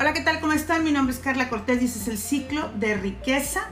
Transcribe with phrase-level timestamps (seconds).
[0.00, 0.38] Hola, ¿qué tal?
[0.38, 0.84] ¿Cómo están?
[0.84, 3.62] Mi nombre es Carla Cortés y este es el ciclo de riqueza.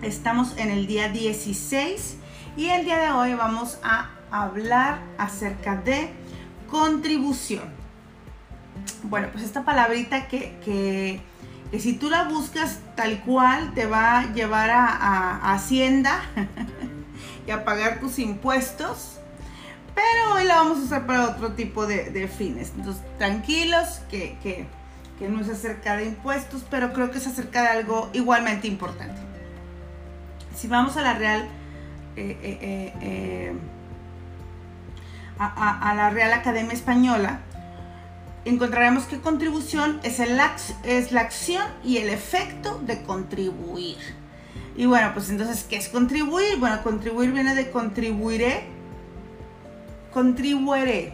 [0.00, 2.16] Estamos en el día 16
[2.56, 6.08] y el día de hoy vamos a hablar acerca de
[6.70, 7.64] contribución.
[9.02, 11.20] Bueno, pues esta palabrita que, que,
[11.78, 16.22] si tú la buscas tal cual te va a llevar a, Hacienda
[17.46, 19.18] y a pagar tus impuestos.
[19.94, 22.72] Pero hoy la vamos a usar para otro tipo de, fines.
[22.78, 24.66] Entonces, tranquilos, que, que,
[25.22, 29.20] que no es acerca de impuestos, pero creo que es acerca de algo igualmente importante.
[30.56, 31.42] Si vamos a la Real,
[32.16, 33.52] eh, eh, eh,
[35.38, 37.38] a, la Real Academia Española,
[38.44, 40.40] encontraremos que contribución es, el,
[40.82, 43.98] es la acción y el efecto de contribuir.
[44.74, 46.58] Y bueno, pues entonces, ¿qué es contribuir?
[46.58, 48.64] Bueno, contribuir viene de contribuiré,
[50.12, 51.12] contribuiré.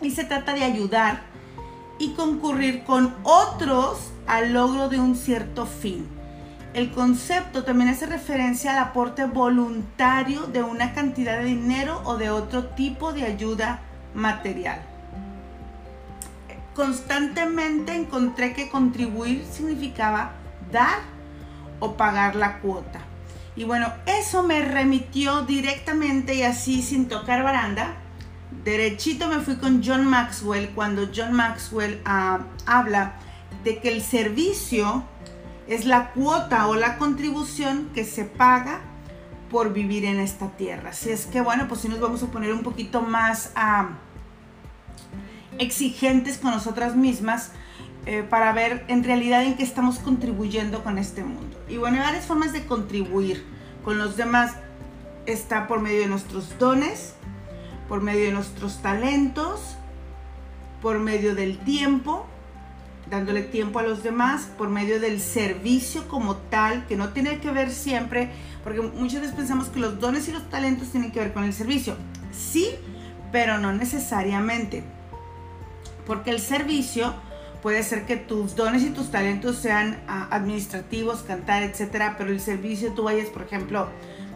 [0.00, 1.35] Y se trata de ayudar
[1.98, 6.06] y concurrir con otros al logro de un cierto fin.
[6.74, 12.28] El concepto también hace referencia al aporte voluntario de una cantidad de dinero o de
[12.28, 13.80] otro tipo de ayuda
[14.14, 14.82] material.
[16.74, 20.32] Constantemente encontré que contribuir significaba
[20.70, 20.98] dar
[21.80, 23.00] o pagar la cuota.
[23.56, 27.94] Y bueno, eso me remitió directamente y así sin tocar baranda.
[28.64, 33.14] Derechito me fui con John Maxwell cuando John Maxwell ah, habla
[33.64, 35.04] de que el servicio
[35.66, 38.80] es la cuota o la contribución que se paga
[39.50, 40.90] por vivir en esta tierra.
[40.90, 43.90] Así es que bueno, pues si nos vamos a poner un poquito más ah,
[45.58, 47.52] exigentes con nosotras mismas
[48.06, 51.58] eh, para ver en realidad en qué estamos contribuyendo con este mundo.
[51.68, 53.44] Y bueno, hay varias formas de contribuir
[53.84, 54.54] con los demás.
[55.26, 57.15] Está por medio de nuestros dones,
[57.88, 59.76] por medio de nuestros talentos,
[60.82, 62.26] por medio del tiempo,
[63.10, 67.50] dándole tiempo a los demás por medio del servicio como tal, que no tiene que
[67.50, 68.30] ver siempre,
[68.64, 71.52] porque muchas veces pensamos que los dones y los talentos tienen que ver con el
[71.52, 71.96] servicio.
[72.32, 72.70] Sí,
[73.32, 74.84] pero no necesariamente.
[76.06, 77.14] Porque el servicio
[77.62, 82.40] puede ser que tus dones y tus talentos sean ah, administrativos, cantar, etcétera, pero el
[82.40, 83.88] servicio tú vayas, por ejemplo,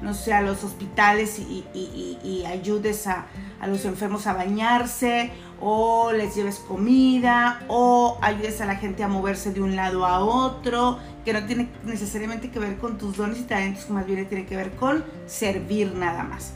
[0.02, 3.26] no sé, a los hospitales y, ayudes a,
[3.60, 9.08] a, los enfermos a bañarse, o les lleves comida, o ayudes a la gente a
[9.08, 13.38] moverse de un lado a otro, que no tiene necesariamente que ver con tus dones
[13.38, 16.52] y talentos, que más bien tiene que ver con servir nada más.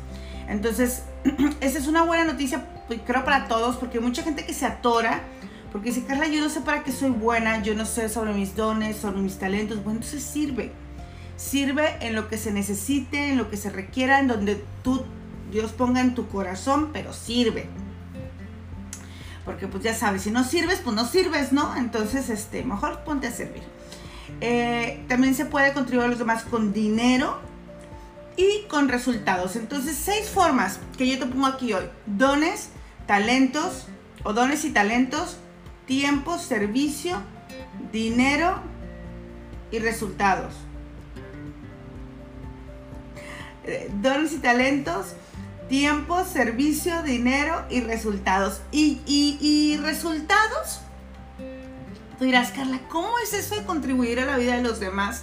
[0.48, 1.04] Entonces,
[1.60, 2.66] esa es una buena noticia,
[3.06, 5.22] creo, para todos, porque hay mucha gente que se atora,
[5.72, 8.54] porque dice, Carla, yo no sé para qué soy buena, yo no sé sobre mis
[8.54, 9.82] dones, sobre mis talentos.
[9.82, 10.72] Bueno, entonces sirve
[11.36, 15.04] Sirve en lo que se necesite, en lo que se requiera, en donde tú,
[15.54, 17.68] Dios ponga en tu corazón, pero sirve.
[19.44, 21.76] Porque pues ya sabes, si no sirves, pues no sirves, ¿no?
[21.76, 23.62] Entonces, este, mejor ponte a servir.
[24.40, 27.38] Eh, también se puede contribuir a los demás con dinero
[28.36, 29.54] y con resultados.
[29.54, 31.84] Entonces, seis formas que yo te pongo aquí hoy.
[32.06, 32.70] Dones,
[33.06, 33.86] talentos,
[34.24, 35.36] o dones y talentos,
[35.86, 37.18] tiempo, servicio,
[37.92, 38.60] dinero
[39.70, 40.52] y resultados.
[43.62, 45.14] Eh, dones y talentos,
[45.68, 48.60] tiempo, servicio, dinero y resultados.
[48.72, 50.80] Y, resultados,
[52.18, 55.22] tú dirás, Carla, ¿cómo es eso de contribuir a la vida de los demás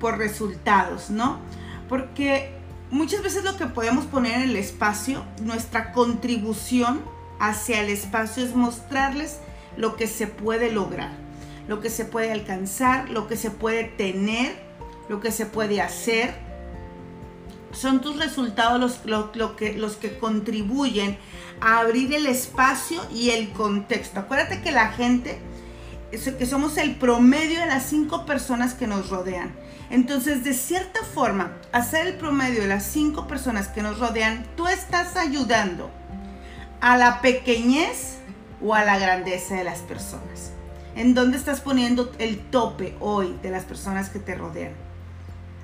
[0.00, 1.40] por resultados, no?
[1.88, 2.52] Porque
[2.90, 7.02] muchas veces lo que podemos poner en el espacio, nuestra contribución
[7.38, 9.38] hacia el espacio es mostrarles
[9.76, 11.10] lo que se puede lograr,
[11.68, 14.56] lo que se puede alcanzar, lo que se puede tener,
[15.08, 16.45] lo que se puede hacer,
[17.76, 21.18] son tus resultados los, que, que contribuyen
[21.60, 24.20] a abrir el espacio y el contexto.
[24.20, 25.38] Acuérdate que la gente,
[26.10, 29.54] que somos el promedio de las cinco personas que nos rodean.
[29.90, 34.66] Entonces, de cierta forma, hacer el promedio de las cinco personas que nos rodean, tú
[34.66, 35.90] estás ayudando
[36.80, 38.18] a la pequeñez
[38.62, 40.52] o a la grandeza de las personas.
[40.94, 44.85] ¿En dónde estás poniendo el tope hoy de las personas que te rodean?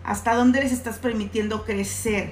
[0.05, 2.31] Hasta dónde les estás permitiendo crecer.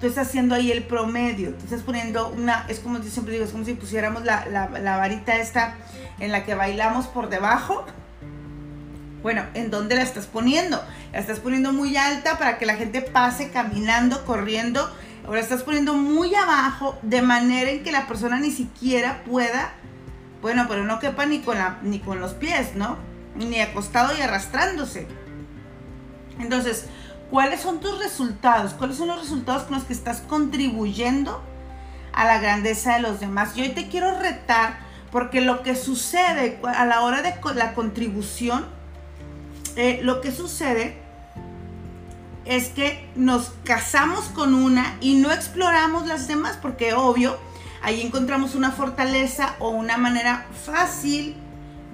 [0.00, 3.44] Tú estás haciendo ahí el promedio, tú estás poniendo una, es como yo siempre digo,
[3.44, 5.76] es como si pusiéramos la, la, varita esta
[6.18, 7.86] en la que bailamos por debajo.
[9.22, 10.82] Bueno, ¿en dónde la estás poniendo?
[11.12, 14.94] La estás poniendo muy alta para que la gente pase caminando, corriendo.
[15.30, 19.72] La estás poniendo muy abajo de manera en que la persona ni siquiera pueda,
[20.42, 22.98] bueno, pero no quepa ni con, la, ni con los pies, ¿no?
[23.36, 25.06] Ni acostado y arrastrándose.
[26.38, 26.86] Entonces,
[27.30, 28.74] ¿cuáles son tus resultados?
[28.74, 31.42] ¿Cuáles son los resultados con los que estás contribuyendo
[32.12, 33.56] a la grandeza de los demás?
[33.56, 34.84] Y hoy te quiero retar
[35.14, 38.66] Porque lo que sucede a la hora de la contribución,
[39.76, 40.96] eh, lo que sucede
[42.44, 47.38] es que nos casamos con una y no exploramos las demás, porque obvio,
[47.80, 51.36] ahí encontramos una fortaleza o una manera fácil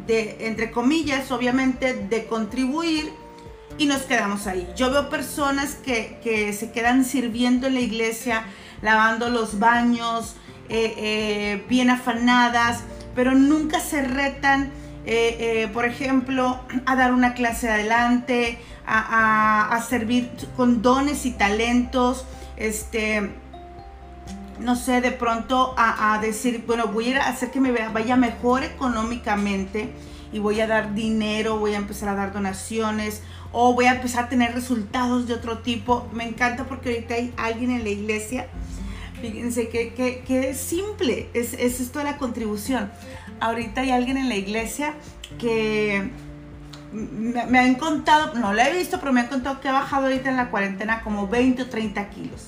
[0.06, 3.12] de, entre comillas, obviamente, de contribuir
[3.80, 4.68] y nos quedamos ahí.
[4.76, 8.44] Yo veo personas que, se quedan sirviendo en la iglesia,
[8.82, 10.36] lavando los baños,
[10.68, 12.82] eh, eh, bien afanadas,
[13.14, 14.70] pero nunca se retan,
[15.06, 22.26] eh, por ejemplo, a dar una clase adelante, a, servir con dones y talentos,
[22.58, 23.30] este,
[24.58, 29.90] no sé, de pronto a, decir, bueno, voy a hacer que me vaya mejor económicamente
[30.34, 34.24] y voy a dar dinero, voy a empezar a dar donaciones o voy a empezar
[34.24, 36.08] a tener resultados de otro tipo.
[36.12, 38.48] Me encanta porque ahorita hay alguien en la iglesia,
[39.20, 39.92] fíjense que,
[40.26, 42.90] que, es simple, es, es esto de la contribución.
[43.40, 44.94] Ahorita hay alguien en la iglesia
[45.38, 46.10] que
[46.92, 50.06] me, me, han contado, no lo he visto, pero me han contado que ha bajado
[50.06, 52.42] ahorita en la cuarentena como 20 o 30 kilos.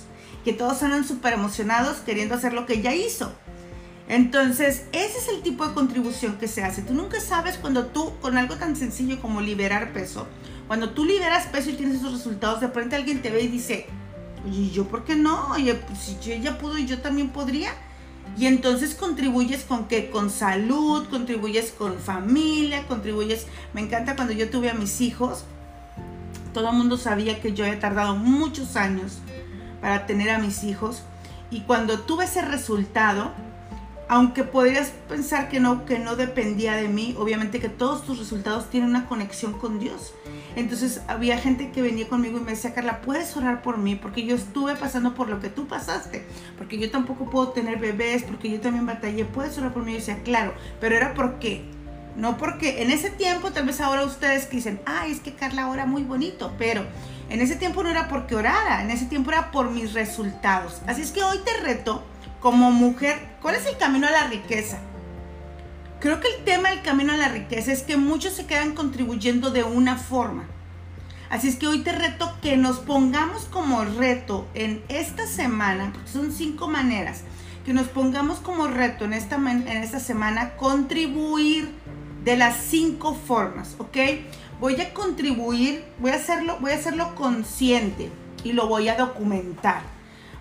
[0.44, 3.32] Que todos andan súper emocionados queriendo hacer lo que ya hizo.
[4.08, 6.82] Entonces, ese es el tipo de contribución que se hace.
[6.82, 10.26] Tú nunca sabes cuando tú, con algo tan sencillo como liberar peso,
[10.72, 13.84] cuando tú liberas peso y tienes esos resultados, de repente alguien te ve y dice,
[14.48, 15.48] oye, ¿yo por qué no?
[15.48, 17.74] Oye, pues si ella pudo y yo también podría.
[18.38, 23.48] Y entonces contribuyes con que con salud, contribuyes con familia, contribuyes.
[23.74, 25.44] Me encanta cuando yo tuve a mis hijos,
[26.54, 29.19] todo el mundo sabía que yo había tardado muchos años
[29.82, 31.02] para tener a mis hijos.
[31.50, 33.32] Y cuando tuve ese resultado,
[34.08, 38.70] aunque podrías pensar que no, que no dependía de mí, obviamente que todos tus resultados
[38.70, 40.14] tienen una conexión con Dios.
[40.54, 43.96] Entonces había gente que venía conmigo y me decía, Carla, ¿puedes orar por mí?
[43.96, 46.25] Porque yo estuve pasando por lo que tú pasaste,
[46.58, 49.93] porque yo tampoco puedo tener bebés, porque yo también batallé, ¿puedes orar por mí?
[49.93, 51.64] Yo decía, claro, pero era porque,
[52.16, 55.87] no porque en ese tiempo, tal vez ahora ustedes dicen, ay, es que Carla ora
[55.87, 56.84] muy bonito, pero
[57.31, 60.82] en ese tiempo no era porque orara, en ese tiempo era por mis resultados.
[60.87, 62.05] Así es que hoy te reto
[62.40, 64.78] como mujer, ¿cuál es el camino a la riqueza?
[66.02, 69.52] Creo que el tema del camino a la riqueza es que muchos se quedan contribuyendo
[69.52, 70.46] de una forma.
[71.31, 76.10] Así es que hoy te reto que nos pongamos como reto en esta semana, porque
[76.10, 77.20] son cinco maneras,
[77.64, 81.70] que nos pongamos como reto en esta, en esta semana contribuir
[82.25, 83.96] de las cinco formas, ¿ok?
[84.58, 88.10] Voy a contribuir, voy a hacerlo, voy a hacerlo consciente
[88.43, 89.82] y lo voy a documentar.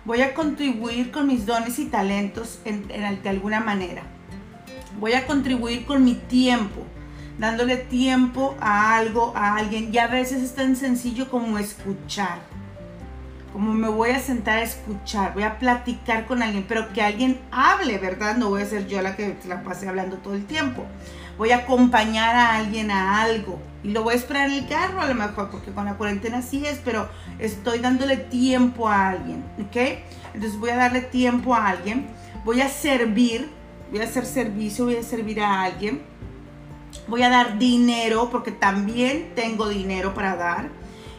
[0.04, 4.02] Voy a contribuir con mis dones y talentos en, de alguna manera
[5.02, 6.86] voy a contribuir con mi tiempo,
[7.36, 9.92] dándole tiempo a algo, a alguien.
[9.92, 12.38] Y a veces es tan sencillo como escuchar.
[13.52, 17.40] Como me voy a sentar a escuchar, voy a platicar con alguien, pero que alguien
[17.50, 18.36] hable, ¿verdad?
[18.36, 20.86] No voy a ser yo la que la pase hablando todo el tiempo.
[21.36, 25.00] Voy a acompañar a alguien a algo y lo voy a esperar en el carro
[25.00, 27.08] a lo mejor, porque con la cuarentena sí es, pero
[27.40, 29.98] estoy dándole tiempo a alguien, ¿ok?
[30.32, 32.06] Entonces voy a darle tiempo a alguien,
[32.44, 33.50] voy a servir,
[33.92, 36.02] voy a hacer servicio, voy a servir a alguien,
[37.08, 40.70] voy a dar dinero porque también tengo dinero para dar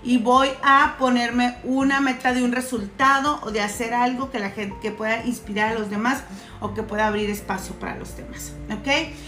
[0.03, 4.49] y voy a ponerme una meta de un resultado o de hacer algo que la
[4.49, 6.23] gente pueda inspirar a los demás
[6.59, 8.87] o que pueda abrir espacio para los demás, ¿ok?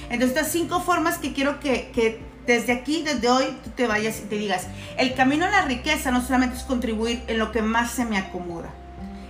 [0.10, 4.20] Entonces estas cinco formas que quiero que, que desde aquí, desde hoy, tú te vayas
[4.20, 7.62] y te digas, el camino a la riqueza no solamente es contribuir en lo que
[7.62, 8.74] más se me acomoda,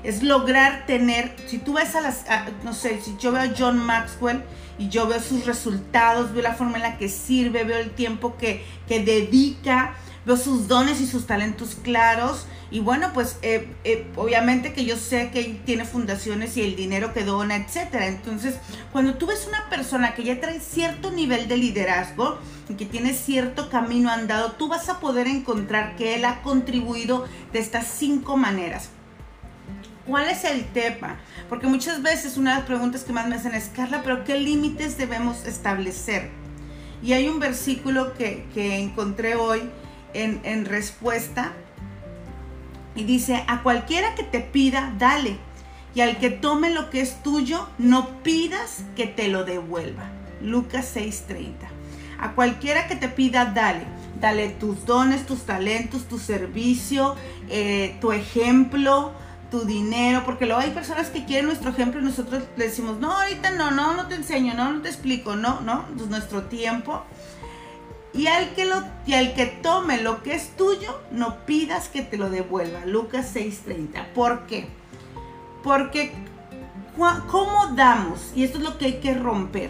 [0.06, 2.26] es lograr tener, si tú ves a las,
[2.64, 4.44] no sé, si yo veo a John Maxwell
[4.78, 8.38] y yo veo sus resultados, veo la forma en la que sirve, veo el tiempo
[8.38, 9.96] que, dedica,
[10.26, 12.46] veo sus dones y sus talentos claros.
[12.72, 17.14] Y bueno, pues eh, eh, obviamente que yo sé que tiene fundaciones y el dinero
[17.14, 18.08] que dona, etcétera.
[18.08, 18.56] Entonces,
[18.92, 22.38] cuando tú ves una persona que ya trae cierto nivel de liderazgo
[22.70, 27.26] y que tiene cierto camino andado, tú vas a poder encontrar que él ha contribuido
[27.54, 28.90] de estas cinco maneras.
[30.08, 31.18] ¿Cuál es el tema?
[31.50, 34.40] Porque muchas veces una de las preguntas que más me hacen es, Carla, pero ¿qué
[34.40, 36.30] límites debemos establecer?
[37.02, 39.62] Y hay un versículo que, encontré hoy
[40.14, 41.54] en, en respuesta
[42.96, 45.38] y dice, a cualquiera que te pida, dale.
[45.96, 50.10] Y al que tome lo que es tuyo, no pidas que te lo devuelva.
[50.42, 51.54] Lucas 6:30.
[52.20, 53.84] A cualquiera que te pida, dale.
[54.20, 57.16] Dale tus dones, tus talentos, tu servicio,
[57.50, 59.12] eh, tu ejemplo,
[59.62, 63.52] dinero, porque luego hay personas que quieren nuestro ejemplo y nosotros le decimos, no, ahorita
[63.52, 67.04] no, no, no te enseño, no, no te explico, no, no, es nuestro tiempo.
[68.14, 72.02] Y al, que lo, y al que tome lo que es tuyo, no pidas que
[72.02, 72.86] te lo devuelva.
[72.86, 74.14] Lucas 6:30.
[74.14, 74.70] ¿Por qué?
[75.64, 76.14] Porque,
[77.30, 78.32] ¿cómo damos?
[78.34, 79.70] Y esto es lo que hay que romper.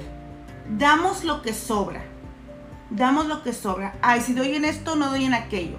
[0.69, 2.03] damos lo que sobra.
[2.91, 3.95] Damos lo que sobra.
[4.01, 5.77] Ay, si doy en esto, no doy en aquello.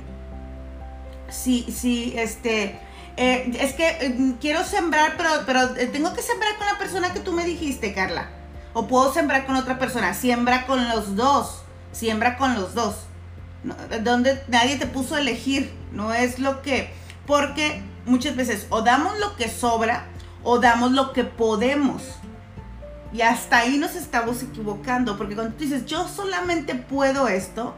[1.29, 2.81] Si, si, este,
[3.17, 7.21] eh, es que eh, quiero sembrar, pero, eh, tengo que sembrar con la persona que
[7.21, 8.29] tú me dijiste, Carla.
[8.75, 10.13] O puedo sembrar con otra persona.
[10.13, 11.63] Siembra con los dos.
[11.93, 12.97] Siembra con los dos.
[14.03, 15.73] donde nadie te puso a elegir.
[15.93, 16.93] No es lo que.
[17.27, 20.07] Porque muchas veces o damos lo que sobra
[20.43, 22.03] o damos lo que podemos.
[23.15, 25.17] Y hasta ahí nos estamos equivocando.
[25.17, 27.75] Porque cuando tú dices, yo solamente puedo esto,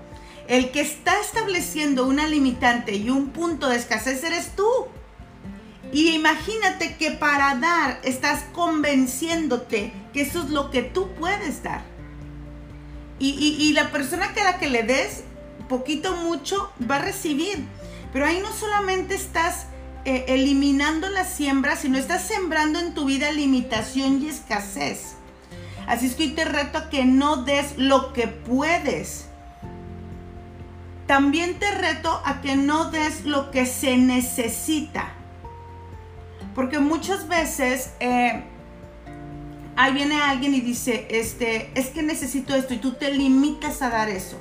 [0.49, 4.66] el que está estableciendo una limitante y un punto de escasez eres tú.
[5.92, 11.83] Y imagínate que para dar estás convenciéndote que eso es lo que tú puedes dar.
[13.21, 15.25] Y, la persona que a la que le des
[15.68, 17.64] poquito mucho va a recibir.
[18.12, 19.66] Pero ahí no solamente estás
[20.04, 25.16] eh, eliminando la siembra, sino estás sembrando en tu vida limitación y escasez.
[25.87, 29.26] Así es que hoy te reto a que no des lo que puedes.
[31.07, 35.17] También te reto a que no des lo que se necesita.
[36.58, 38.42] Porque muchas veces eh,
[39.76, 43.90] ahí viene alguien y dice, este, es que necesito esto y tú te limitas a
[43.90, 44.36] dar eso.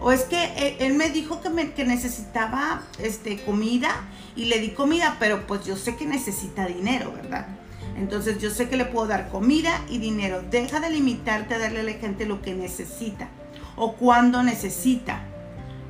[0.00, 3.88] O es que eh, él, me dijo que, me, que necesitaba este, comida
[4.34, 7.46] y le di comida, pero pues yo sé que necesita dinero, ¿verdad?
[7.96, 10.42] Entonces yo sé que le puedo dar comida y dinero.
[10.50, 13.28] Deja de limitarte a darle a la gente lo que necesita
[13.76, 15.22] o cuando necesita.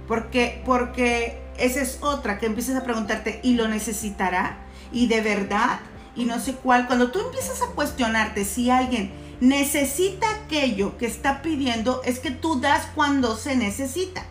[0.09, 4.59] Porque, porque esa es otra, que empiezas a preguntarte, ¿y lo necesitará?
[4.95, 5.81] Y de verdad
[6.17, 6.87] y no sé cuál.
[6.87, 12.61] Cuando tú empiezas a cuestionarte si alguien necesita aquello que está pidiendo, es que tú
[12.61, 14.25] das cuando se necesita.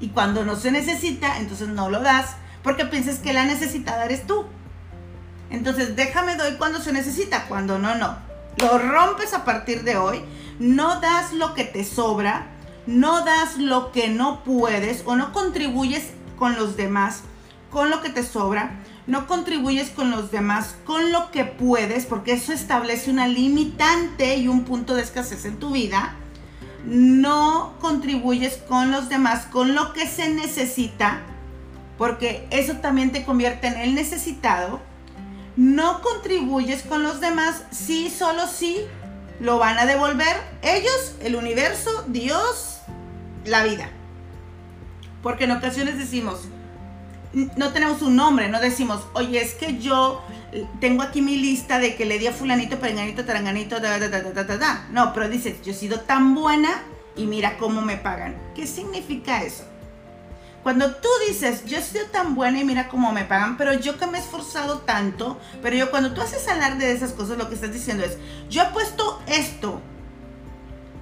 [0.00, 4.26] Y cuando no se necesita, entonces no lo das porque piensas que la necesitada eres
[4.26, 4.44] tú.
[5.48, 8.16] Entonces déjame doy cuando se necesita, cuando no, no.
[8.58, 10.22] Lo rompes a partir de hoy.
[10.58, 12.48] No das lo que te sobra,
[12.86, 17.22] no das lo que no puedes o no contribuyes con los demás,
[17.70, 22.32] con lo que te sobra no contribuyes con los demás con lo que puedes, porque
[22.32, 26.14] eso establece una limitante y un punto de escasez en tu vida.
[26.84, 31.20] No contribuyes con los demás con lo que se necesita,
[31.98, 34.80] porque eso también te convierte en el necesitado.
[35.56, 38.78] No contribuyes con los demás si solo si
[39.40, 42.80] lo van a devolver ellos, el universo, Dios,
[43.44, 43.90] la vida.
[45.22, 46.42] Porque en ocasiones decimos,
[47.32, 50.22] no tenemos un nombre, no decimos, oye, es que yo
[50.80, 54.44] tengo aquí mi lista de que le di a fulanito, perenganito, taranganito, da, da, da,
[54.44, 54.88] da, da.
[54.90, 56.82] No, pero dices, yo he sido tan buena
[57.16, 58.36] y mira cómo me pagan.
[58.54, 59.64] ¿Qué significa eso?
[60.62, 63.96] Cuando tú dices, yo he sido tan buena y mira cómo me pagan, pero yo
[63.96, 67.48] que me he esforzado tanto, pero yo cuando tú haces hablar de esas cosas, lo
[67.48, 68.18] que estás diciendo es,
[68.50, 69.80] yo he puesto esto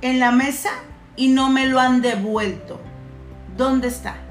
[0.03, 0.71] en la mesa
[1.17, 2.81] y no me lo han devuelto.
[3.57, 4.28] ¿Dónde está?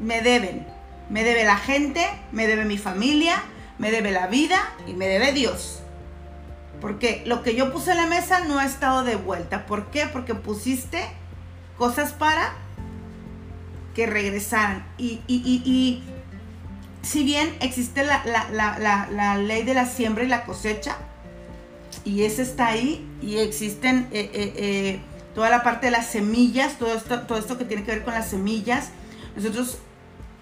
[0.00, 0.66] Me deben.
[1.10, 3.42] Me debe la gente, me debe mi familia,
[3.78, 5.80] me debe la vida y me debe Dios.
[6.80, 9.66] Porque lo que yo puse en la mesa no ha estado de vuelta.
[9.66, 10.06] ¿Por qué?
[10.06, 11.04] Porque pusiste
[11.78, 12.52] cosas para
[13.94, 14.84] que regresaran.
[14.98, 16.02] Y, y,
[17.02, 20.96] si bien existe la, ley de la siembra y la cosecha,
[22.04, 25.00] y esa está ahí, y existen eh, eh, eh,
[25.34, 28.14] toda la parte de las semillas, todo esto, todo esto que tiene que ver con
[28.14, 28.90] las semillas,
[29.36, 29.78] nosotros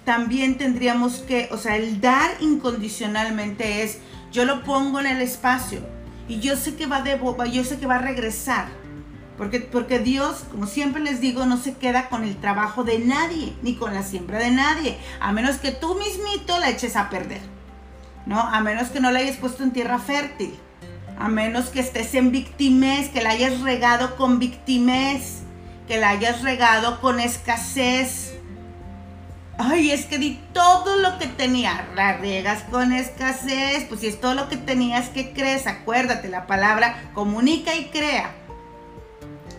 [0.05, 3.99] también tendríamos que, o sea, el dar incondicionalmente es,
[4.33, 5.81] yo lo pongo en el espacio
[6.29, 7.21] y yo sé que va, de,
[7.53, 8.69] yo sé que va a regresar.
[9.39, 13.55] Porque, porque Dios, como siempre les digo, no se queda con el trabajo de nadie,
[13.63, 17.41] ni con la siembra de nadie, a menos que tú mismito la eches a perder,
[18.27, 18.39] ¿no?
[18.39, 20.55] A menos que no la hayas puesto en tierra fértil,
[21.19, 25.41] a menos que estés en victimez, que la hayas regado con victimez,
[25.89, 28.35] que la hayas regado con escasez,
[29.59, 34.21] ay, es que di todo lo que tenía, la riegas con escasez, pues si es
[34.21, 35.67] todo lo que tenías, que crees?
[35.67, 38.35] Acuérdate, la palabra comunica y crea.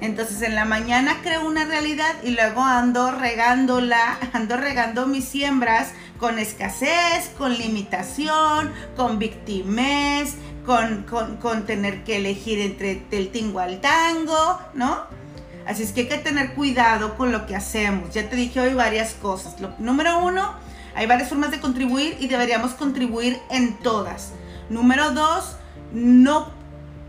[0.01, 5.93] Entonces en la mañana creo una realidad y luego ando regándola, ando regando mis siembras
[6.17, 10.35] con escasez, con limitación, con victimez,
[10.65, 15.22] con, con, con tener que elegir entre el tingo al tango, ¿no?
[15.65, 18.13] Así es que hay que tener cuidado con lo que hacemos.
[18.13, 19.55] Ya te dije hoy varias cosas.
[19.79, 20.53] número uno,
[20.96, 24.34] hay varias formas de contribuir y deberíamos contribuir en todas.
[24.70, 25.55] Número dos,
[25.93, 26.51] no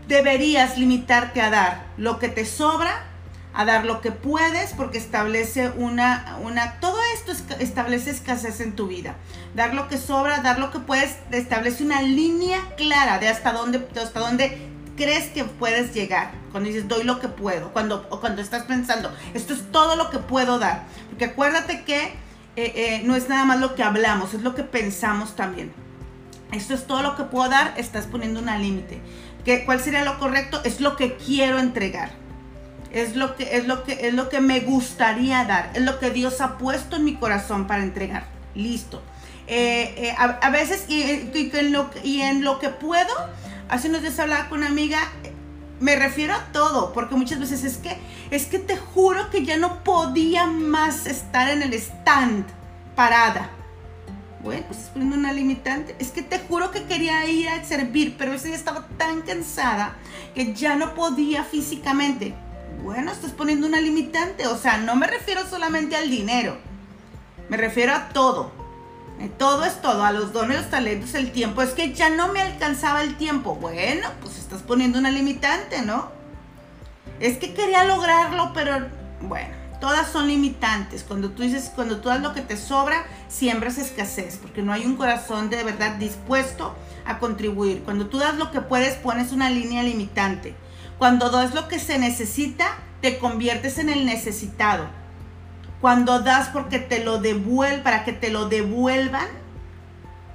[0.07, 3.03] deberías limitarte a dar lo que te sobra,
[3.53, 8.87] a dar lo que puedes, porque establece una, una, todo esto establece escasez en tu
[8.87, 9.15] vida.
[9.55, 13.87] Dar lo que sobra, dar lo que puedes, establece una línea clara de hasta dónde,
[14.01, 16.31] hasta dónde crees que puedes llegar.
[16.51, 17.71] Cuando dices, doy lo que puedo.
[17.71, 20.83] Cuando, o cuando estás pensando, esto es todo lo que puedo dar.
[21.09, 22.13] Porque acuérdate que
[22.55, 25.73] eh, eh, no es nada más lo que hablamos, es lo que pensamos también.
[26.51, 29.01] Esto es todo lo que puedo dar, estás poniendo una límite.
[29.65, 30.61] ¿Cuál sería lo correcto?
[30.63, 32.11] Es lo que quiero entregar.
[32.91, 35.71] Es lo, que, es, lo que, es lo que me gustaría dar.
[35.75, 38.25] Es lo que Dios ha puesto en mi corazón para entregar.
[38.55, 39.03] Listo.
[39.47, 43.13] Eh, a, veces, y, en lo, y en lo que puedo,
[43.69, 44.99] hace unos días hablaba con una amiga,
[45.79, 47.97] me refiero a todo, porque muchas veces es que,
[48.31, 52.45] es que te juro que ya no podía más estar en el stand
[52.95, 53.49] parada.
[54.41, 55.95] Bueno, pues estás poniendo una limitante.
[55.97, 59.95] Es que te juro que quería ir a servir, pero ese día estaba tan cansada
[60.35, 62.35] que ya no podía físicamente.
[62.83, 64.45] Bueno, estás poniendo una limitante.
[64.45, 66.57] O sea, no me refiero solamente al dinero.
[67.49, 68.64] Me refiero a todo.
[69.19, 71.61] Eh, todo es todo, a los dones, los talentos, el tiempo.
[71.61, 73.55] Es que ya no me alcanzaba el tiempo.
[73.55, 76.09] Bueno, pues estás poniendo una limitante, ¿no?
[77.19, 78.87] Es que quería lograrlo, pero
[79.21, 81.03] bueno, todas son limitantes.
[81.03, 84.85] Cuando tú dices, cuando tú das lo que te sobra, siembras escasez, porque no hay
[84.85, 87.83] un corazón de verdad dispuesto a contribuir.
[87.83, 90.55] Cuando tú das lo que puedes, pones una línea limitante.
[90.97, 94.87] Cuando das lo que se necesita, te conviertes en el necesitado.
[95.81, 97.21] Cuando das porque te lo
[97.83, 99.27] para que te lo devuelvan,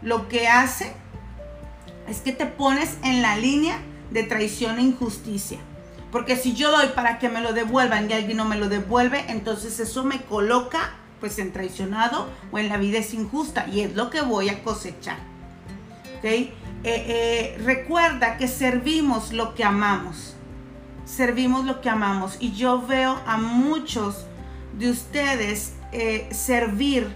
[0.02, 0.92] lo que hace
[2.09, 3.78] es que te pones en la línea
[4.11, 5.59] de traición e injusticia.
[6.11, 9.25] Porque si yo doy para que me lo devuelvan y alguien no me lo devuelve,
[9.28, 13.94] entonces eso me coloca pues en traicionado o en la vida es injusta y es
[13.94, 15.18] lo que voy a cosechar.
[16.23, 20.35] Eh, eh, recuerda que servimos lo que amamos.
[21.04, 22.37] Servimos lo que amamos.
[22.40, 24.26] Y yo veo a muchos
[24.79, 27.15] de ustedes eh, servir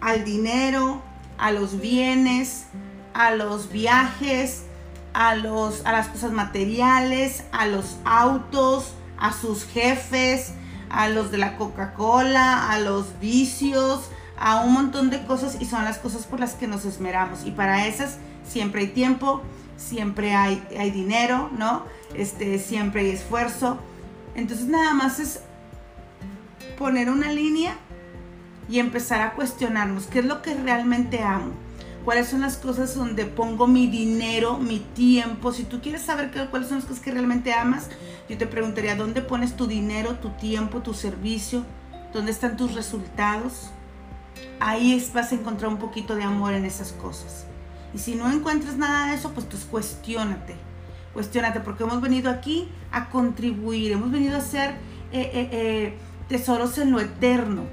[0.00, 1.02] al dinero,
[1.38, 2.66] a los bienes,
[3.14, 4.64] a los viajes,
[5.12, 10.52] a, los, a las cosas materiales, a los autos, a sus jefes,
[10.90, 15.84] a los de la Coca-Cola, a los vicios, a un montón de cosas y son
[15.84, 17.44] las cosas por las que nos esmeramos.
[17.44, 19.42] Y para esas siempre hay tiempo,
[19.76, 21.84] siempre hay, hay dinero, ¿no?
[22.14, 23.78] Este, siempre hay esfuerzo.
[24.34, 25.40] Entonces nada más es
[26.76, 27.76] poner una línea
[28.68, 31.52] y empezar a cuestionarnos qué es lo que realmente amo.
[32.04, 35.52] Cuáles son las cosas donde pongo mi dinero, mi tiempo.
[35.52, 37.88] Si tú quieres saber qué, cuáles son las cosas que realmente amas,
[38.28, 41.64] yo te preguntaría, ¿dónde pones tu dinero, tu tiempo, tu servicio?
[42.12, 43.70] ¿Dónde están tus resultados?
[44.60, 47.46] Ahí vas a encontrar un poquito de amor en esas cosas.
[47.94, 50.56] Y si no encuentras nada de eso, pues, pues cuestiónate.
[51.14, 54.70] Cuestiónate, porque hemos venido aquí a contribuir, hemos venido a ser
[55.12, 57.64] eh, eh, eh, tesoros en lo eterno.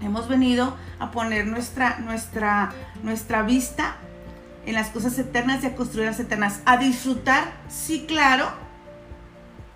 [0.00, 3.96] Hemos venido a poner nuestra, nuestra, nuestra vista
[4.66, 6.60] en las cosas eternas y a construir las eternas.
[6.64, 8.48] A disfrutar, sí, claro.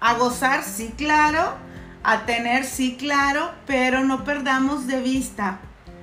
[0.00, 1.54] A gozar, sí, claro.
[2.02, 3.50] A tener, sí, claro.
[3.66, 5.58] Pero no perdamos de vista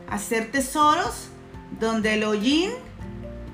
[0.10, 1.30] hacer tesoros
[1.80, 2.72] donde el hollín,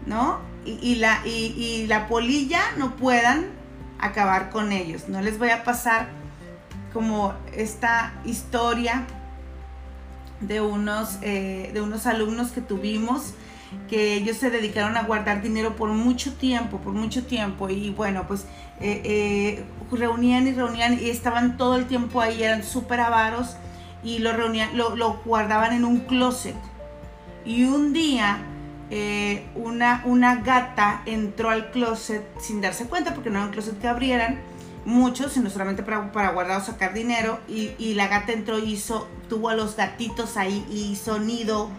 [0.05, 0.39] ¿no?
[0.65, 3.47] Y, la, y la polilla no puedan
[3.97, 5.09] acabar con ellos.
[5.09, 6.18] No les voy a pasar
[6.93, 9.05] como esta historia
[10.41, 13.33] de unos, eh, de unos alumnos que tuvimos
[13.87, 18.25] que ellos se dedicaron a guardar dinero por mucho tiempo, por mucho tiempo, y bueno,
[18.27, 18.45] pues
[18.79, 23.57] eh, eh, reunían y reunían y estaban todo el tiempo ahí, eran súper avaros
[24.03, 26.55] y lo reunían, lo, guardaban en un closet.
[27.45, 28.39] Y un día
[29.53, 33.87] una, una gata entró al closet sin darse cuenta, porque no era un closet que
[33.87, 34.39] abrieran,
[34.85, 37.39] muchos, sino solamente para, para guardar o sacar dinero.
[37.47, 41.69] Y, la gata entró y hizo, tuvo a los gatitos ahí y hizo nido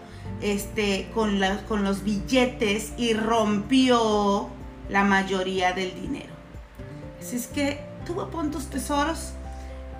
[0.41, 4.49] este, con, con los billetes y rompió
[4.89, 6.33] la mayoría del dinero.
[7.19, 9.33] Así es que tú pon tus tesoros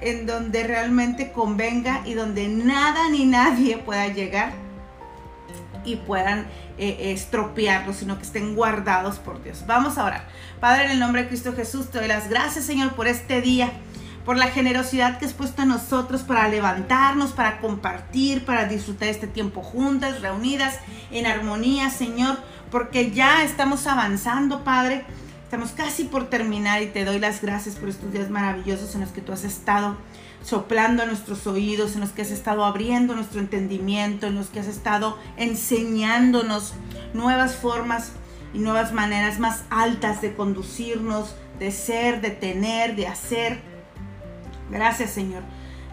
[0.01, 4.53] en donde realmente convenga y donde nada ni nadie pueda llegar
[5.85, 9.63] y puedan eh, estropearlos, sino que estén guardados por Dios.
[9.67, 10.27] Vamos a orar.
[10.59, 13.71] Padre, en el nombre de Cristo Jesús, te doy las gracias, Señor, por este día
[14.25, 19.27] por la generosidad que has puesto en nosotros para levantarnos, para compartir, para disfrutar este
[19.27, 20.77] tiempo juntas, reunidas,
[21.11, 22.37] en armonía, Señor,
[22.69, 25.05] porque ya estamos avanzando, Padre.
[25.43, 29.09] Estamos casi por terminar y te doy las gracias por estos días maravillosos en los
[29.09, 29.97] que tú has estado
[30.43, 34.59] soplando a nuestros oídos, en los que has estado abriendo nuestro entendimiento, en los que
[34.59, 36.73] has estado enseñándonos
[37.13, 38.13] nuevas formas
[38.53, 43.61] y nuevas maneras más altas de conducirnos, de ser, de tener, de hacer.
[44.69, 45.43] Gracias Señor.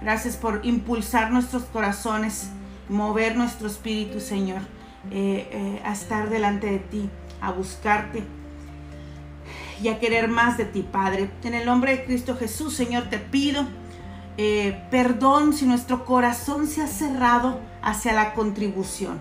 [0.00, 2.50] Gracias por impulsar nuestros corazones,
[2.88, 4.62] mover nuestro espíritu, Señor,
[5.10, 8.24] eh, eh, a estar delante de ti, a buscarte.
[9.80, 11.30] y a querer más de ti, Padre.
[11.44, 13.64] En el nombre de Cristo Jesús, Señor, te pido
[14.40, 19.20] eh, perdón si nuestro corazón se ha cerrado hacia la contribución,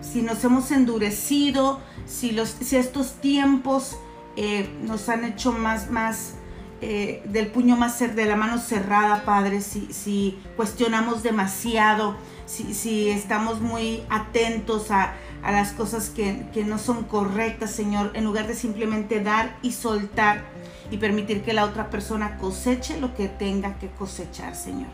[0.00, 3.96] si nos hemos endurecido, si, los, estos tiempos
[4.36, 6.34] eh, nos han hecho más, más
[6.80, 14.04] eh, del puño más de la mano cerrada, Padre, si, cuestionamos demasiado, si, estamos muy
[14.10, 19.72] atentos a las cosas que, no son correctas, Señor, en lugar de simplemente dar y
[19.72, 20.44] soltar
[20.92, 24.90] y permitir que la otra persona coseche lo que tenga que cosechar, Señor.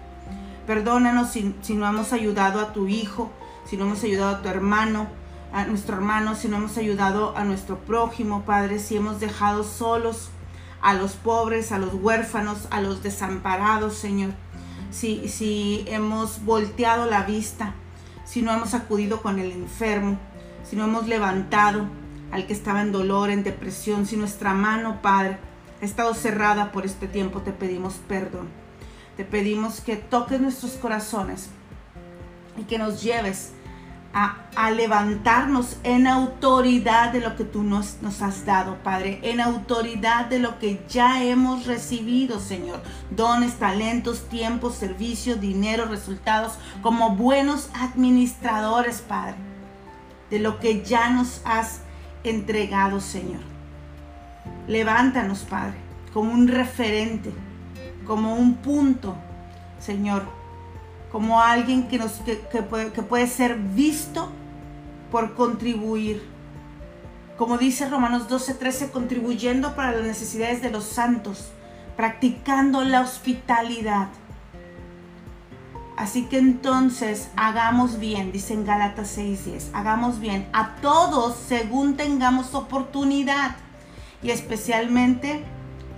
[0.65, 3.33] Perdónanos si, si, no hemos ayudado a tu hijo,
[3.67, 5.09] si no hemos ayudado a tu hermano,
[5.53, 10.31] a nuestro hermano, si no hemos ayudado a nuestro prójimo, Padre, si hemos dejado solos
[10.81, 14.31] a los pobres, a los huérfanos, a los desamparados, Señor.
[14.93, 17.75] Si, si hemos volteado la vista,
[18.25, 20.17] si no hemos acudido con el enfermo,
[20.63, 21.89] si no hemos levantado
[22.31, 25.48] al que estaba en dolor, en depresión, si nuestra mano, Padre,
[25.81, 28.49] ha estado cerrada por este tiempo, te pedimos perdón.
[29.17, 31.49] Te pedimos que toques nuestros corazones
[32.57, 33.53] y que nos lleves
[34.15, 40.27] a, levantarnos en autoridad de lo que tú nos, nos has dado, Padre, en autoridad
[40.27, 42.81] de lo que ya hemos recibido, Señor.
[43.11, 49.37] Dones, talentos, tiempos, servicios, dinero, resultados, como buenos administradores, Padre
[50.31, 51.81] de lo que ya nos has
[52.25, 53.41] entregado, Señor.
[54.67, 55.77] Levántanos, Padre,
[56.13, 57.33] como un referente,
[58.07, 59.17] como un punto,
[59.79, 60.25] Señor,
[61.11, 62.21] como alguien que, nos,
[62.69, 64.31] puede, que puede ser visto
[65.11, 66.23] por contribuir.
[67.37, 71.51] Como dice Romanos 12:13, contribuyendo para las necesidades de los santos,
[71.97, 74.09] practicando la hospitalidad
[75.99, 82.55] Así que entonces hagamos bien, dice en Gálatas 6:10, hagamos bien a todos según tengamos
[82.55, 83.57] oportunidad
[84.23, 85.45] y especialmente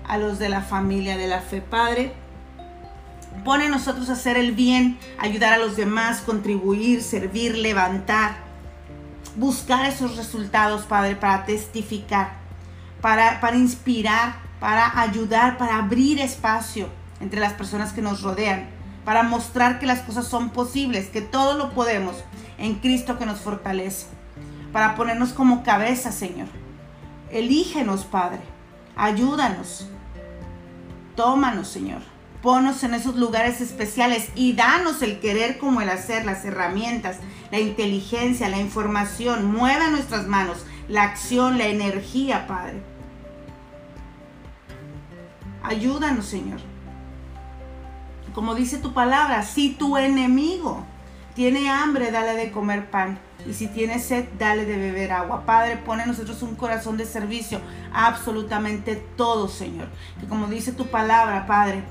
[0.06, 1.60] a los de la familia de la fe.
[1.60, 2.12] Padre,
[3.44, 8.36] pone nosotros a hacer el bien, ayudar a los demás, contribuir, servir, levantar,
[9.36, 12.32] buscar esos resultados, Padre, para testificar,
[13.00, 16.88] para, para inspirar, para ayudar, para abrir espacio
[17.20, 21.54] entre las personas que nos rodean para mostrar que las cosas son posibles, que todo
[21.56, 22.16] lo podemos
[22.58, 24.06] en Cristo que nos fortalece,
[24.72, 26.48] para ponernos como cabeza, Señor.
[27.30, 28.40] Elígenos, Padre,
[28.96, 29.88] ayúdanos,
[31.16, 32.02] tómanos, Señor.
[32.42, 37.18] Ponos en esos lugares especiales y danos el querer como el hacer, las herramientas,
[37.50, 39.44] la inteligencia, la información.
[39.44, 42.82] Mueva nuestras manos, la acción, la energía, Padre.
[45.62, 46.60] Ayúdanos, Señor
[48.34, 50.84] como dice tu palabra, si tu enemigo
[51.34, 53.18] tiene hambre, dale de comer pan.
[53.48, 55.44] Y si tiene sed, dale de beber agua.
[55.46, 57.60] Padre, pone en nosotros un corazón de servicio.
[57.92, 59.88] Absolutamente todo, Señor.
[60.20, 61.82] Que como dice tu palabra, Padre,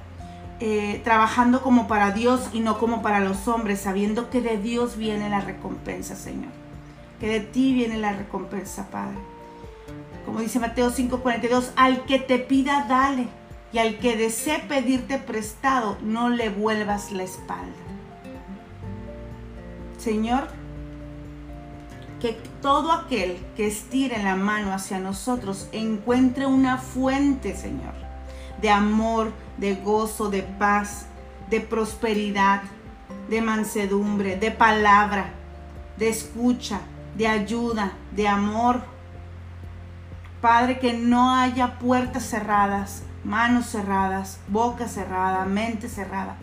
[0.59, 4.97] eh, trabajando como para Dios y no como para los hombres, sabiendo que de Dios
[4.97, 6.51] viene la recompensa, Señor.
[7.19, 9.17] Que de ti viene la recompensa, Padre.
[10.25, 13.27] Como dice Mateo 5:42, al que te pida, dale
[13.71, 17.75] y al que desee pedirte prestado, no le vuelvas la espalda.
[19.97, 20.47] Señor,
[22.19, 27.93] que todo aquel que estire la mano hacia nosotros encuentre una fuente, Señor,
[28.61, 31.05] de amor, de gozo, de paz,
[31.49, 32.61] de prosperidad,
[33.29, 35.31] de mansedumbre, de palabra,
[35.97, 36.81] de escucha,
[37.17, 38.81] de ayuda, de amor.
[40.41, 46.37] Padre, que no haya puertas cerradas, manos cerradas, boca cerrada, mente cerrada,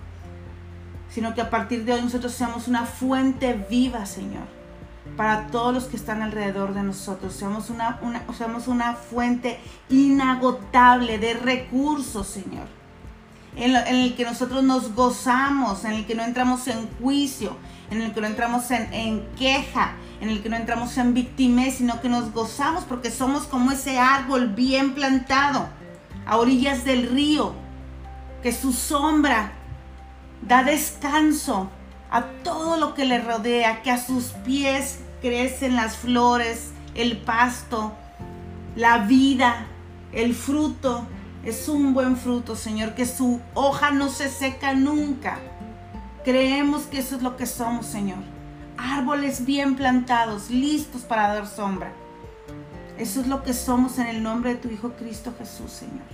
[1.10, 4.55] sino que a partir de hoy nosotros seamos una fuente viva, Señor,
[5.16, 7.32] para todos los que están alrededor de nosotros.
[7.32, 7.98] Seamos una,
[8.36, 12.66] seamos una fuente inagotable de recursos, Señor,
[13.56, 17.56] en, el que nosotros nos gozamos, en el que no entramos en juicio,
[17.90, 21.76] en el que no entramos en, en queja, en el que no entramos en victimez,
[21.76, 25.68] sino que nos gozamos porque somos como ese árbol bien plantado
[26.26, 27.54] a orillas del río,
[28.42, 29.52] que su sombra
[30.42, 31.70] da descanso
[32.10, 37.92] a todo lo que le rodea, que a sus pies crecen las flores, el pasto,
[38.74, 39.66] la vida,
[40.12, 41.06] el fruto.
[41.44, 45.38] Es un buen fruto, Señor, que su hoja no se seca nunca.
[46.24, 48.18] Creemos que eso es lo que somos, Señor.
[48.76, 51.92] Árboles bien plantados, listos para dar sombra.
[52.98, 56.06] Eso es lo que somos en el nombre de tu Hijo Cristo Jesús, Señor.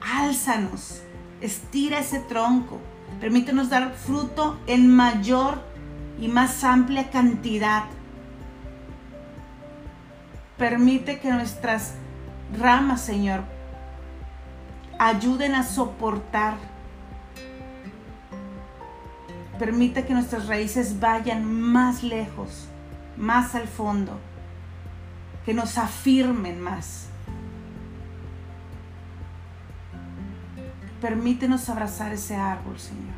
[0.00, 1.00] Álzanos,
[1.40, 2.78] estira ese tronco,
[3.20, 5.58] permítenos dar fruto en mayor
[6.20, 7.84] y más amplia cantidad.
[10.56, 11.94] Permite que nuestras
[12.58, 13.42] ramas, Señor,
[14.98, 16.54] ayuden a soportar.
[19.58, 22.68] Permite que nuestras raíces vayan más lejos,
[23.16, 24.18] más al fondo,
[25.44, 27.07] que nos afirmen más.
[31.00, 33.14] Permítenos abrazar ese árbol, Señor.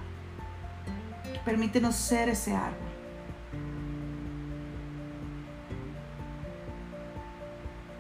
[1.45, 2.91] Permítenos ser ese árbol.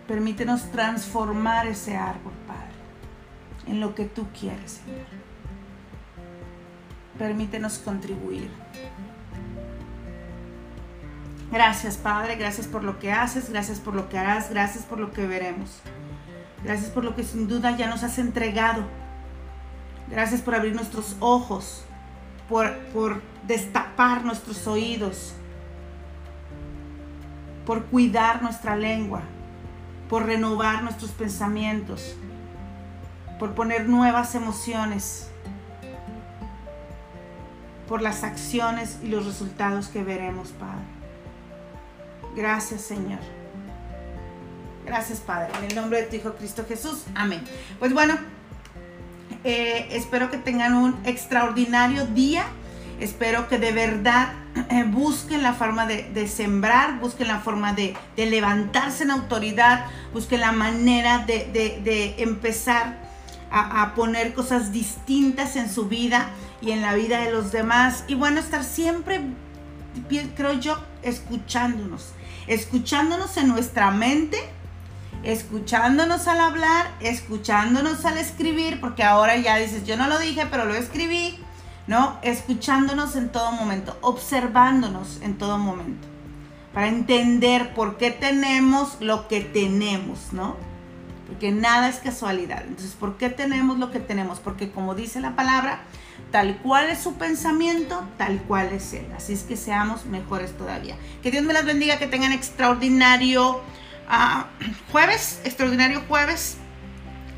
[0.06, 2.74] Permítenos transformar ese árbol, Padre,
[3.66, 5.06] en lo que tú quieres, Señor.
[7.16, 8.50] Permítenos contribuir.
[11.52, 15.12] Gracias, Padre, gracias por lo que haces, gracias por lo que harás, gracias por lo
[15.12, 15.80] que veremos.
[16.64, 18.84] Gracias por lo que sin duda ya nos has entregado.
[20.10, 21.84] Gracias por abrir nuestros ojos,
[22.48, 25.32] por, por destapar nuestros oídos,
[27.64, 29.22] por cuidar nuestra lengua,
[30.08, 32.16] por renovar nuestros pensamientos,
[33.38, 35.30] por poner nuevas emociones,
[37.86, 40.84] por las acciones y los resultados que veremos, Padre.
[42.34, 43.20] Gracias, Señor.
[44.84, 45.52] Gracias, Padre.
[45.58, 47.04] En el nombre de tu Hijo Cristo Jesús.
[47.14, 47.42] Amén.
[47.78, 48.16] Pues bueno,
[49.44, 52.44] eh, espero que tengan un extraordinario día.
[53.00, 54.32] Espero que de verdad
[54.68, 60.52] eh, busquen la forma de, sembrar, busquen la forma de, levantarse en autoridad, busquen la
[60.52, 62.98] manera de, empezar
[63.50, 66.28] a, a, poner cosas distintas en su vida
[66.60, 68.04] y en la vida de los demás.
[68.06, 69.22] Y bueno, estar siempre,
[70.36, 72.12] creo yo, escuchándonos,
[72.46, 74.38] escuchándonos en nuestra mente
[75.22, 80.64] escuchándonos al hablar, escuchándonos al escribir, porque ahora ya dices, yo no lo dije, pero
[80.64, 81.38] lo escribí,
[81.86, 82.18] ¿no?
[82.22, 86.08] Escuchándonos en todo momento, observándonos en todo momento,
[86.72, 90.56] para entender por qué tenemos lo que tenemos, ¿no?
[91.26, 92.62] Porque nada es casualidad.
[92.66, 94.40] Entonces, ¿por qué tenemos lo que tenemos?
[94.40, 95.82] Porque como dice la palabra,
[96.32, 99.06] tal cual es su pensamiento, tal cual es él.
[99.16, 100.96] Así es que seamos mejores todavía.
[101.22, 103.60] Que Dios me las bendiga, que tengan extraordinario
[104.90, 106.56] jueves, extraordinario jueves.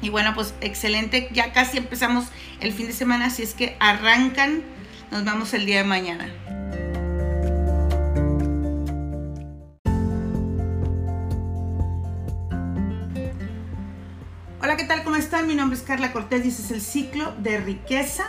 [0.01, 2.27] Y bueno, pues excelente, ya casi empezamos
[2.61, 4.63] el fin de semana, así es que arrancan,
[5.11, 6.29] nos vemos el día de mañana.
[14.61, 15.05] Hola, ¿qué tal?
[15.05, 15.47] ¿Cómo están?
[15.47, 18.25] Mi nombre es Carla Cortés y este es el ciclo de riqueza.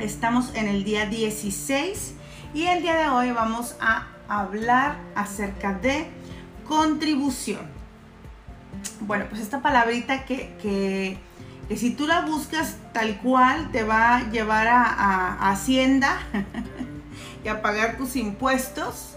[0.00, 2.14] Estamos en el día 16
[2.54, 6.08] y el día de hoy vamos a hablar acerca de
[6.70, 7.62] contribución.
[9.00, 11.18] Bueno, pues esta palabrita que,
[11.74, 16.16] si tú la buscas tal cual te va a llevar a, Hacienda
[17.44, 19.16] y a pagar tus impuestos.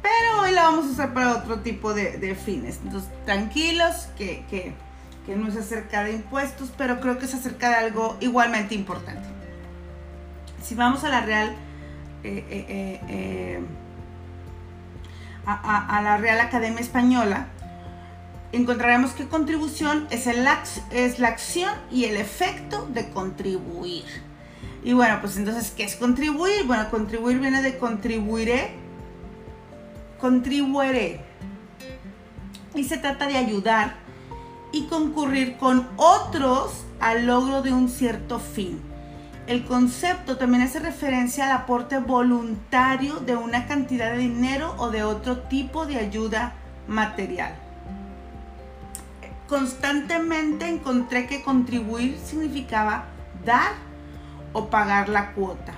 [0.00, 2.80] Pero hoy la vamos a usar para otro tipo de, fines.
[2.82, 4.72] Entonces, tranquilos, que,
[5.28, 9.28] no es acerca de impuestos, pero creo que es acerca de algo igualmente importante.
[10.62, 11.50] Si vamos a la Real
[12.24, 13.60] eh, eh, eh,
[15.52, 17.48] a, la Real Academia Española,
[18.52, 20.46] encontraremos que contribución es, el,
[20.90, 24.04] es la acción y el efecto de contribuir.
[24.82, 26.64] Y bueno, pues entonces, ¿qué es contribuir?
[26.66, 28.72] Bueno, contribuir viene de contribuiré,
[30.20, 31.20] contribuiré.
[32.74, 33.94] Y se trata de ayudar
[34.72, 38.89] y concurrir con otros al logro de un cierto fin.
[39.50, 45.02] El concepto también hace referencia al aporte voluntario de una cantidad de dinero o de
[45.02, 46.52] otro tipo de ayuda
[46.86, 47.56] material.
[49.48, 53.06] Constantemente encontré que contribuir significaba
[53.44, 53.72] dar
[54.52, 55.72] o pagar la cuota.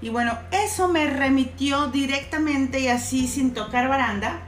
[0.00, 4.40] Y bueno, eso me remitió directamente y así sin tocar baranda.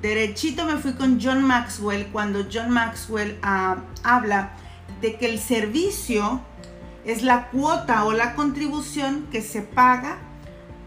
[0.00, 4.50] Derechito me fui con John Maxwell cuando John Maxwell ah, habla
[5.00, 6.42] de que el servicio
[7.04, 10.18] es la cuota o la contribución que se paga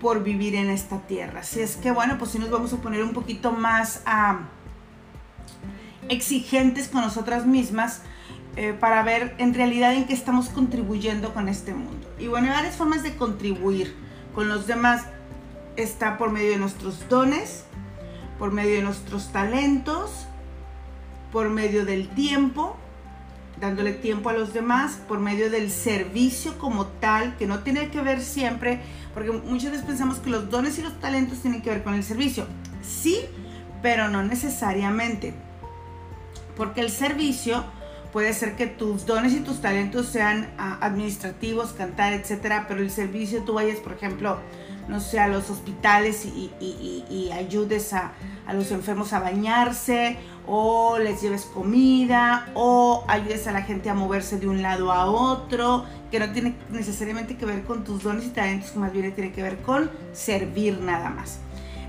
[0.01, 1.41] por vivir en esta tierra.
[1.41, 4.41] Así es que bueno, pues si nos vamos a poner un poquito más ah,
[6.09, 8.01] exigentes con nosotras mismas
[8.55, 12.07] eh, para ver en realidad en qué estamos contribuyendo con este mundo.
[12.19, 13.95] Y bueno, hay varias formas de contribuir
[14.33, 15.05] con los demás.
[15.75, 17.65] Está por medio de nuestros dones,
[18.39, 20.25] por medio de nuestros talentos,
[21.31, 22.77] por medio del tiempo,
[23.59, 28.01] dándole tiempo a los demás por medio del servicio como tal, que no tiene que
[28.01, 28.81] ver siempre,
[29.13, 32.03] porque muchas veces pensamos que los dones y los talentos tienen que ver con el
[32.03, 32.45] servicio.
[32.81, 33.21] Sí,
[33.81, 35.33] pero no necesariamente.
[36.55, 37.63] Porque el servicio
[38.11, 42.89] puede ser que tus dones y tus talentos sean ah, administrativos, cantar, etcétera, pero el
[42.89, 44.39] servicio tú vayas, por ejemplo,
[44.87, 48.13] no sé, a los hospitales y, ayudes a,
[48.47, 53.93] a, los enfermos a bañarse, o les lleves comida, o ayudes a la gente a
[53.93, 58.25] moverse de un lado a otro, que no tiene necesariamente que ver con tus dones
[58.25, 61.39] y talentos, que más bien tiene que ver con servir nada más.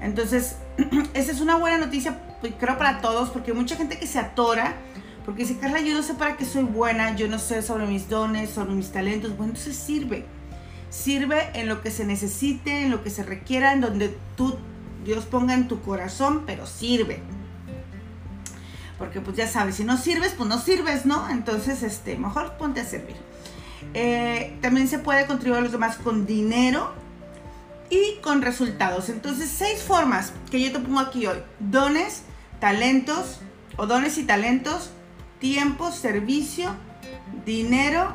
[0.00, 0.56] Entonces,
[1.14, 4.18] esa es una buena noticia, pues, creo, para todos, porque hay mucha gente que se
[4.18, 4.74] atora,
[5.24, 8.08] porque dice, Carla, yo no sé para qué soy buena, yo no sé sobre mis
[8.08, 9.36] dones, sobre mis talentos.
[9.36, 10.24] Bueno, entonces sirve.
[10.90, 14.56] Sirve en lo que se necesite, en lo que se requiera, en donde tú,
[15.04, 17.20] Dios ponga en tu corazón, pero sirve.
[18.98, 21.28] Porque pues ya sabes, si no sirves, pues no sirves, ¿no?
[21.30, 23.16] Entonces, este, mejor ponte a servir.
[23.94, 26.92] Eh, también se puede contribuir a los demás con dinero
[27.90, 29.08] y con resultados.
[29.08, 31.38] Entonces, seis formas que yo te pongo aquí hoy.
[31.60, 32.22] Dones,
[32.60, 33.40] talentos,
[33.76, 34.90] o dones y talentos,
[35.38, 36.74] tiempo, servicio,
[37.46, 38.12] dinero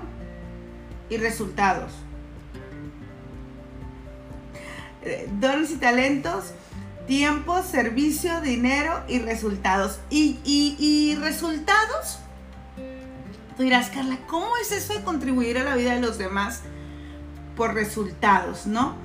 [1.09, 2.02] y resultados.
[5.39, 6.53] Dones y talentos,
[7.07, 9.99] tiempo, servicio, dinero y resultados.
[10.09, 12.19] Y, resultados,
[13.57, 16.61] tú dirás, Carla, ¿cómo es eso de contribuir a la vida de los demás
[17.55, 18.95] por resultados, no?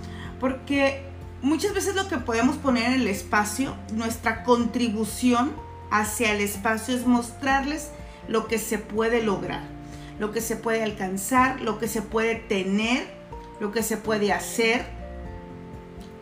[0.40, 1.02] Porque
[1.42, 5.52] muchas veces lo que podemos poner en el espacio, nuestra contribución
[5.90, 7.90] hacia el espacio es mostrarles
[8.28, 9.62] lo que se puede lograr,
[10.18, 13.06] lo que se puede alcanzar, lo que se puede tener,
[13.61, 14.97] lo que se puede hacer.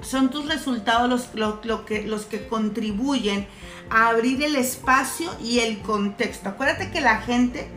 [0.07, 3.47] Son tus resultados los, que, que contribuyen
[3.91, 6.49] a abrir el espacio y el contexto.
[6.49, 7.69] Acuérdate que la gente,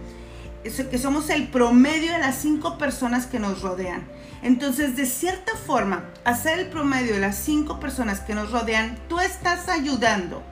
[0.63, 4.08] que somos el promedio de las cinco personas que nos rodean.
[4.44, 9.20] Entonces, de cierta forma, hacer el promedio de las cinco personas que nos rodean, tú
[9.20, 10.44] estás ayudando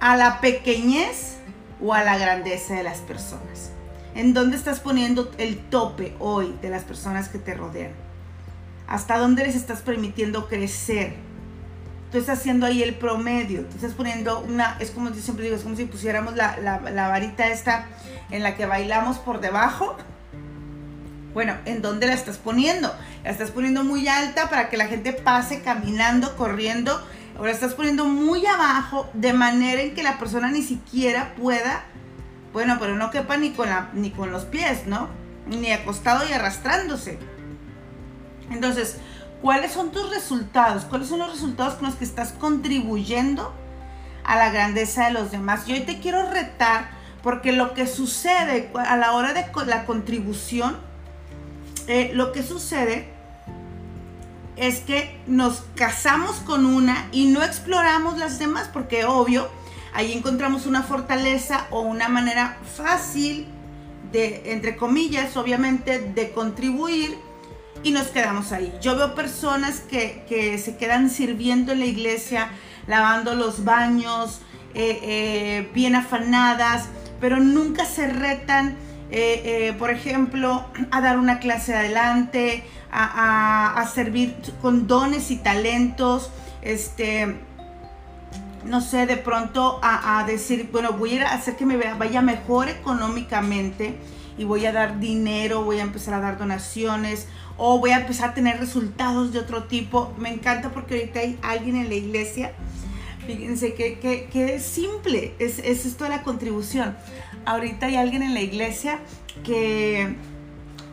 [0.00, 1.36] a la pequeñez
[1.80, 3.70] o a la grandeza de las personas?
[4.14, 8.05] ¿En dónde estás poniendo el tope hoy de las personas que te rodean?
[8.86, 11.14] ¿Hasta dónde les estás permitiendo crecer?
[12.12, 15.56] Tú estás haciendo ahí el promedio, tú estás poniendo una, es como yo siempre digo,
[15.56, 17.86] es como si pusiéramos la, la varita esta
[18.30, 19.96] en la que bailamos por debajo.
[21.34, 22.94] Bueno, ¿en dónde la estás poniendo?
[23.24, 27.02] La estás poniendo muy alta para que la gente pase caminando, corriendo
[27.38, 31.84] Ahora estás poniendo muy abajo de manera en que la persona ni siquiera pueda,
[32.52, 35.10] bueno, pero no quepa ni con, la, ni con los pies, ¿no?
[35.46, 37.18] Ni acostado y arrastrándose.
[38.50, 38.98] Entonces,
[39.42, 40.84] ¿cuáles son tus resultados?
[40.84, 43.52] ¿Cuáles son los resultados con los que estás contribuyendo
[44.24, 45.68] a la grandeza de los demás?
[45.68, 46.90] Y hoy te quiero retar
[47.22, 50.76] porque lo que sucede a la hora de la contribución,
[51.88, 53.08] eh, lo que sucede
[54.56, 59.48] es que nos casamos con una y no exploramos las demás, porque obvio,
[59.92, 63.46] ahí encontramos una fortaleza o una manera fácil
[64.12, 67.18] de, entre comillas, obviamente, de contribuir
[67.82, 68.72] y nos quedamos ahí.
[68.80, 72.48] Yo veo personas que, se quedan sirviendo en la iglesia,
[72.86, 74.40] lavando los baños,
[74.74, 76.88] eh, eh, bien afanadas,
[77.20, 78.76] pero nunca se retan,
[79.10, 86.30] eh, por ejemplo, a dar una clase adelante, a, servir con dones y talentos,
[86.62, 87.36] este,
[88.64, 93.96] no sé, de pronto a, decir, bueno, voy a hacer que me vaya mejor económicamente
[94.38, 98.30] y voy a dar dinero, voy a empezar a dar donaciones o voy a empezar
[98.30, 100.14] a tener resultados de otro tipo.
[100.18, 102.52] Me encanta porque ahorita hay alguien en la iglesia,
[103.26, 106.96] fíjense que, que, es simple, es, es esto de la contribución.
[107.44, 109.00] Ahorita hay alguien en la iglesia
[109.44, 110.16] que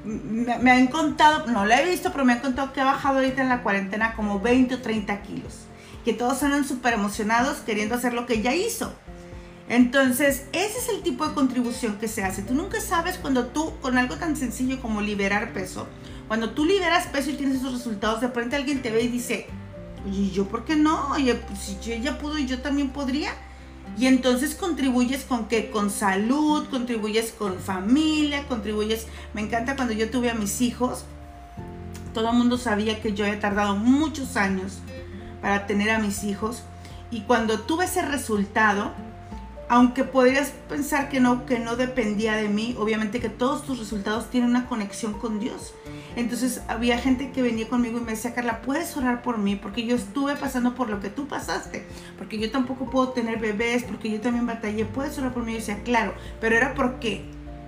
[0.04, 3.42] me, han contado, no lo he visto, pero me han contado que ha bajado ahorita
[3.42, 5.54] en la cuarentena como 20 o 30 kilos.
[6.04, 8.94] Que todos andan súper emocionados queriendo hacer lo que ya hizo.
[9.70, 12.42] Entonces, ese es el tipo de contribución que se hace.
[12.42, 15.88] Tú nunca sabes cuando tú, con algo tan sencillo como liberar peso,
[16.34, 19.46] cuando tú liberas peso y tienes esos resultados, de repente alguien te ve y dice,
[20.04, 21.10] oye, ¿yo por qué no?
[21.12, 23.36] Oye, pues si ella pudo y yo también podría.
[24.00, 30.10] Y entonces contribuyes con que con salud, contribuyes con familia, contribuyes, me encanta cuando yo
[30.10, 31.06] tuve a mis hijos,
[32.16, 34.80] todo el mundo sabía que yo había tardado muchos años
[35.40, 36.64] para tener a mis hijos
[37.12, 38.92] y cuando tuve ese resultado,
[39.74, 44.30] aunque podrías pensar que no, que no dependía de mí, obviamente que todos tus resultados
[44.30, 45.74] tienen una conexión con Dios.
[46.16, 49.56] Entonces había gente que venía conmigo y me decía, Carla, ¿puedes orar por mí?
[49.56, 51.88] Porque yo estuve pasando por lo que tú pasaste,
[52.20, 55.54] porque yo tampoco puedo tener bebés, porque yo también batallé, ¿puedes orar por mí?
[55.54, 57.26] Yo decía, claro, pero era porque,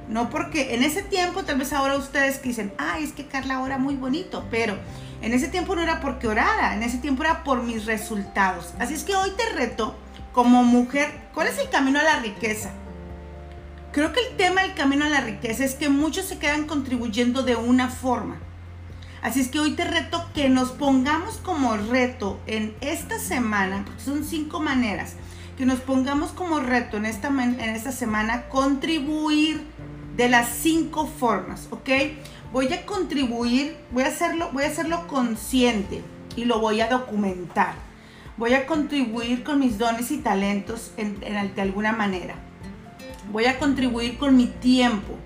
[0.08, 3.80] no porque en ese tiempo, tal vez ahora ustedes dicen, ay, es que Carla ora
[3.80, 4.78] muy bonito, pero
[5.24, 8.76] en ese tiempo no era porque orara, en ese tiempo era por mis resultados.
[8.78, 9.96] Así es que hoy te reto
[10.36, 12.70] como mujer, ¿cuál es el camino a la riqueza?
[13.94, 17.44] Creo que el tema del camino a la riqueza es que muchos se quedan contribuyendo
[17.44, 18.36] de una forma.
[19.22, 24.04] Así es que hoy te reto que nos pongamos como reto en esta semana, porque
[24.04, 25.14] son cinco maneras,
[25.58, 29.62] que nos pongamos como reto en esta, en esta semana contribuir
[30.18, 31.90] de las cinco formas, ¿ok?
[32.52, 36.04] Voy a contribuir, voy a hacerlo, voy a hacerlo consciente
[36.36, 37.95] y lo voy a documentar.
[38.38, 42.36] Voy a contribuir con mis dones y talentos en, de alguna manera.
[43.32, 45.18] Voy a contribuir con mi tiempo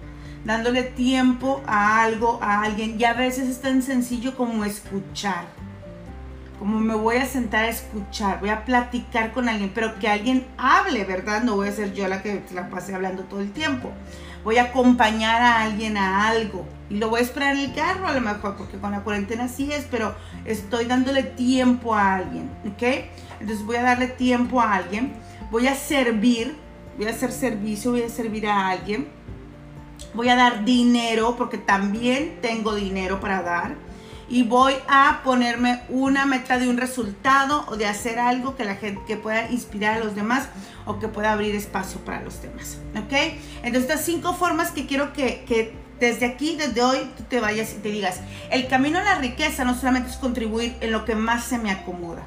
[0.46, 3.00] dándole tiempo a algo, a alguien.
[3.00, 5.46] Y a veces es tan sencillo como escuchar.
[6.58, 10.46] Como me voy a sentar a escuchar, voy a platicar con alguien, pero que alguien
[10.58, 11.42] hable, ¿verdad?
[11.42, 13.92] No voy a ser yo la que la pase hablando todo el tiempo.
[14.44, 16.66] Voy a acompañar a alguien a algo.
[16.90, 19.48] Y lo voy a esperar en el carro a lo mejor, porque con la cuarentena
[19.48, 20.16] sí es, pero
[20.46, 22.84] estoy dándole tiempo a alguien, ¿ok?
[23.40, 25.14] Entonces voy a darle tiempo a alguien.
[25.52, 26.56] Voy a servir,
[26.98, 29.20] voy a hacer servicio, voy a servir a alguien
[30.14, 33.76] voy a dar dinero porque también tengo dinero para dar
[34.30, 38.76] y voy a ponerme una meta de un resultado o de hacer algo que la
[38.76, 40.48] gente que pueda inspirar a los demás
[40.86, 43.14] o que pueda abrir espacio para los demás, ¿ok?
[43.64, 47.74] Entonces estas cinco formas que quiero que, que desde aquí, desde hoy, tú te vayas
[47.74, 48.22] y te digas,
[48.52, 51.72] el camino a la riqueza no solamente es contribuir en lo que más se me
[51.72, 52.24] acomoda,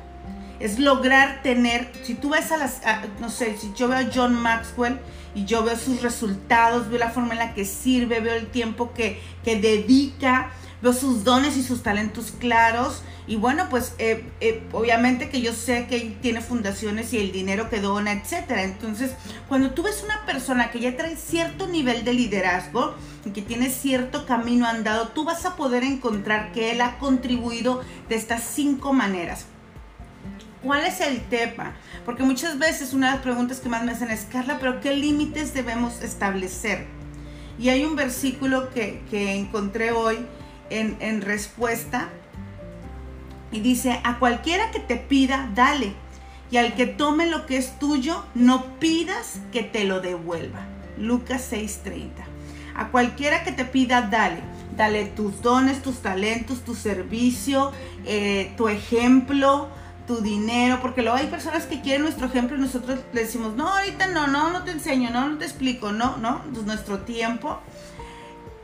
[0.61, 2.81] es lograr tener, si tú ves a las,
[3.21, 4.99] no sé, si yo veo a John Maxwell,
[5.35, 8.93] y yo veo sus resultados, veo la forma en la que sirve, veo el tiempo
[8.93, 10.51] que, dedica,
[10.83, 13.03] veo sus dones y sus talentos claros.
[13.27, 17.71] Y bueno, pues eh, eh, obviamente que yo sé que tiene fundaciones y el dinero
[17.71, 18.65] que dona, etcétera.
[18.65, 19.13] Entonces,
[19.49, 23.71] cuando tú ves una persona que ya trae cierto nivel de liderazgo y que tiene
[23.71, 28.93] cierto camino andado, tú vas a poder encontrar que él ha contribuido de estas cinco
[28.93, 29.47] maneras.
[30.63, 31.75] ¿Cuál es el tema?
[32.05, 34.95] Porque muchas veces una de las preguntas que más me hacen es, Carla, pero ¿qué
[34.95, 36.87] límites debemos establecer?
[37.59, 40.19] Y hay un versículo que, encontré hoy
[40.81, 42.09] en, respuesta
[43.51, 45.93] y dice, a cualquiera que te pida, dale.
[46.51, 50.67] Y al que tome lo que es tuyo, no pidas que te lo devuelva.
[50.99, 52.25] Lucas 6:30.
[52.75, 54.41] A cualquiera que te pida, dale.
[54.77, 57.73] Dale tus dones, tus talentos, tu servicio,
[58.07, 59.69] eh, tu ejemplo,
[60.07, 63.69] tu dinero, porque luego hay personas que quieren nuestro ejemplo y nosotros le decimos, no,
[63.69, 67.61] ahorita no, no, no te enseño, no, no te explico, no, no, pues nuestro tiempo.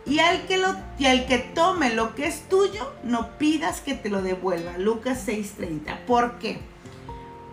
[0.09, 3.95] Y al, que lo, y al que tome lo que es tuyo, no pidas que
[3.95, 4.79] te lo devuelva.
[4.79, 6.07] Lucas 6:30.
[6.07, 6.61] ¿Por qué?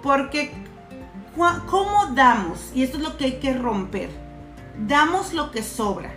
[0.01, 0.51] Porque
[1.67, 2.71] ¿cómo damos?
[2.73, 4.09] Y esto es lo que hay que romper.
[4.77, 6.13] Damos lo que sobra.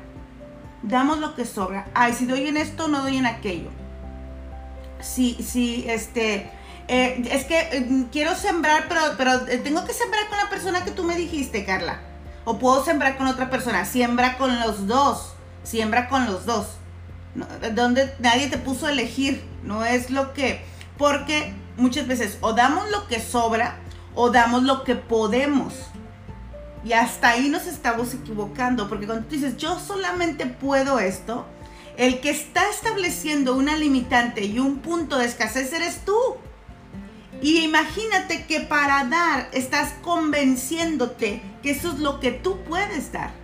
[0.82, 1.88] Damos lo que sobra.
[1.94, 3.70] Ay, si doy en esto, no doy en aquello.
[5.00, 6.50] Si, si, este,
[6.88, 10.84] eh, es que eh, quiero sembrar, pero, pero eh, tengo que sembrar con la persona
[10.84, 12.00] que tú me dijiste, Carla.
[12.44, 13.84] O puedo sembrar con otra persona.
[13.84, 15.34] Siembra con los dos.
[15.68, 16.66] Siembra con los dos.
[17.74, 19.44] donde nadie te puso a elegir.
[19.64, 20.64] No es lo que.
[20.96, 23.76] Porque muchas veces o damos lo que sobra
[24.14, 25.74] o damos lo que podemos.
[26.84, 28.88] Y hasta ahí nos estamos equivocando.
[28.88, 31.44] Porque cuando tú dices, yo solamente puedo esto,
[31.98, 36.16] el que está estableciendo una limitante y un punto de escasez eres tú.
[37.42, 43.37] Y imagínate que para dar estás convenciéndote que eso es lo que tú puedes dar.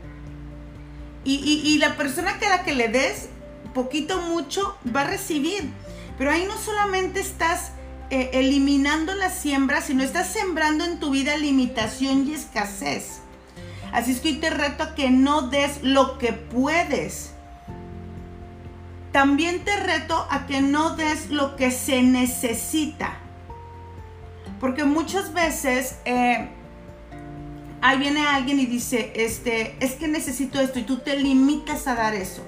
[1.25, 3.29] Y, la persona que a la que le des
[3.73, 5.73] poquito mucho va a recibir.
[6.19, 7.73] Pero ahí no solamente estás
[8.11, 13.21] eh, eliminando la siembra, sino estás sembrando en tu vida limitación y escasez.
[13.93, 17.31] Así es que hoy te reto a que no des lo que puedes.
[19.13, 23.17] También te reto a que no des lo que se necesita.
[24.59, 26.49] Porque muchas veces eh,
[27.85, 31.95] ahí viene alguien y dice, este, es que necesito esto y tú te limitas a
[31.95, 32.43] dar eso.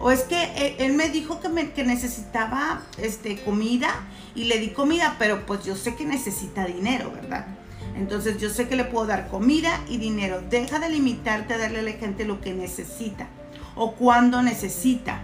[0.00, 3.88] O es que eh, él me dijo que, me, que necesitaba este, comida
[4.34, 7.46] y le di comida, pero pues yo sé que necesita dinero, ¿verdad?
[7.94, 10.42] Entonces yo sé que le puedo dar comida y dinero.
[10.50, 13.28] Deja de limitarte a darle a la gente lo que necesita
[13.76, 15.22] o cuando necesita.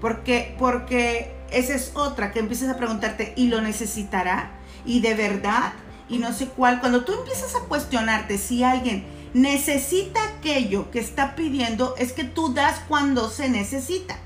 [0.00, 4.52] Porque, porque esa es otra, que empiezas a preguntarte, ¿y lo necesitará?
[4.84, 5.72] y de verdad
[6.08, 6.80] y no sé cuál.
[6.80, 12.54] Cuando tú empiezas a cuestionarte si alguien necesita aquello que está pidiendo, es que tú
[12.54, 14.18] das cuando se necesita.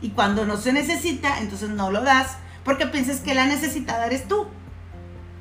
[0.00, 4.28] Y cuando no se necesita, entonces no lo das porque piensas que la necesitada eres
[4.28, 4.46] tú.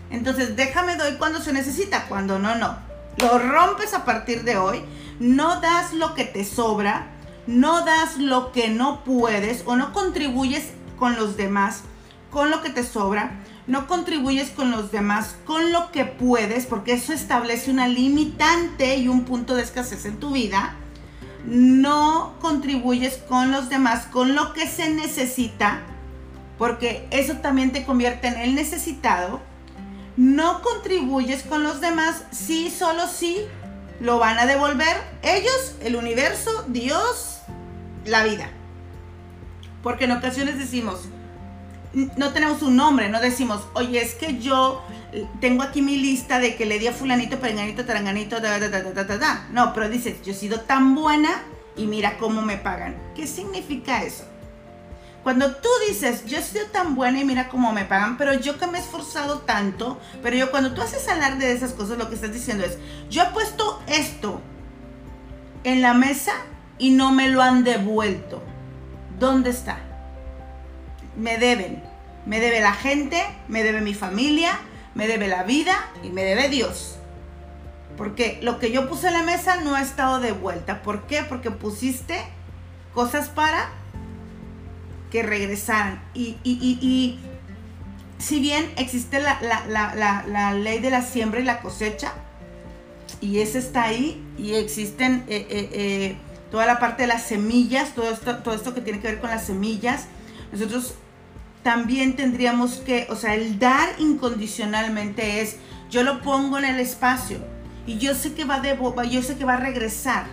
[0.10, 2.78] Entonces déjame doy cuando se necesita, cuando no, no.
[3.18, 4.84] Lo rompes a partir de hoy.
[5.20, 7.08] No das lo que te sobra,
[7.48, 11.84] no das lo que no puedes o no contribuyes con los demás,
[12.30, 16.94] con lo que te sobra no contribuyes con los demás con lo que puedes, porque
[16.94, 20.76] eso establece una limitante y un punto de escasez en tu vida.
[21.46, 25.82] No contribuyes con los demás con lo que se necesita,
[26.58, 29.42] porque eso también te convierte en el necesitado.
[30.18, 33.46] No contribuyes con los demás si solo si
[34.00, 37.40] lo van a devolver ellos, el universo, Dios,
[38.06, 38.50] la vida.
[39.84, 41.08] Porque en ocasiones decimos,
[41.94, 44.82] no tenemos un nombre, no decimos, oye, es que yo
[45.40, 49.18] tengo aquí mi lista de que le di a fulanito, perenganito, taranganito, da, da, da,
[49.18, 49.48] da.
[49.52, 51.44] No, pero dices, yo he sido tan buena
[51.76, 52.96] y mira cómo me pagan.
[53.16, 54.24] ¿Qué significa eso?
[55.24, 58.58] Cuando tú dices, yo he sido tan buena y mira cómo me pagan, pero yo
[58.58, 62.10] que me he esforzado tanto, pero yo cuando tú haces hablar de esas cosas, lo
[62.10, 62.78] que estás diciendo es,
[63.10, 64.42] yo he puesto esto
[65.64, 66.32] en la mesa
[66.80, 68.42] y no me lo han devuelto.
[69.20, 69.91] ¿Dónde está?
[71.16, 71.84] Me deben.
[72.26, 74.60] Me debe la gente, me debe mi familia,
[74.94, 76.98] me debe la vida y me debe Dios.
[77.98, 80.82] Porque lo que yo puse en la mesa no ha estado de vuelta.
[80.82, 81.24] ¿Por qué?
[81.24, 82.22] Porque pusiste
[82.94, 83.70] cosas para
[85.12, 86.02] que regresaran.
[86.14, 87.20] Y, y,
[88.18, 92.14] si bien existe la, ley de la siembra y la cosecha,
[93.20, 96.16] y esa está ahí, y existen eh, eh, eh,
[96.50, 99.30] toda la parte de las semillas, todo esto, todo esto que tiene que ver con
[99.30, 100.06] las semillas,
[100.52, 100.96] nosotros
[101.64, 105.58] también tendríamos que, o sea, el dar incondicionalmente es,
[105.90, 107.38] yo lo pongo en el espacio
[107.86, 108.78] y yo sé que va, de,
[109.10, 110.26] yo sé que va a regresar.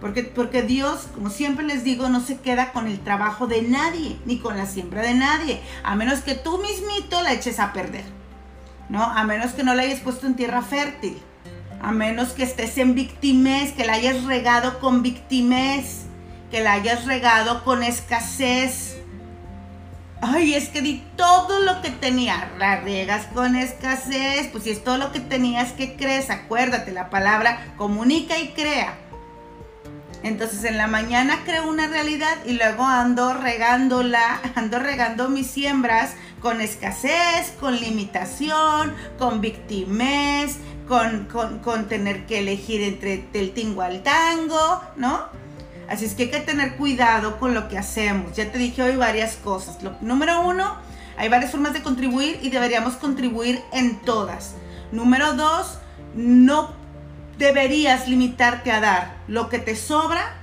[0.00, 4.18] Porque, porque Dios, como siempre les digo, no se queda con el trabajo de nadie,
[4.26, 8.04] ni con la siembra de nadie, a menos que tú mismito la eches a perder,
[8.90, 9.02] ¿no?
[9.02, 11.16] A menos que no la hayas puesto en tierra fértil,
[11.80, 16.02] a menos que estés en victimez, que la hayas regado con victimez,
[16.50, 18.85] que la hayas regado con escasez,
[20.20, 22.50] Ay, es que di todo lo que tenía.
[22.58, 24.48] La riegas con escasez.
[24.50, 26.30] Pues si es todo lo que tenías, que crees?
[26.30, 28.98] Acuérdate, la palabra comunica y crea.
[30.22, 36.14] Entonces en la mañana creo una realidad y luego ando regándola, ando regando mis siembras
[36.40, 40.56] con escasez, con limitación, con victimez,
[40.88, 45.45] con, con, con tener que elegir entre el tingo al tango, ¿no?
[45.88, 48.34] Así es que hay que tener cuidado con lo que hacemos.
[48.34, 49.78] Ya te dije hoy varias cosas.
[50.00, 50.76] número uno,
[51.16, 54.54] hay varias formas de contribuir y deberíamos contribuir en todas.
[54.92, 55.78] Número dos,
[56.14, 56.72] no
[57.38, 60.34] deberías limitarte a dar lo que te sobra,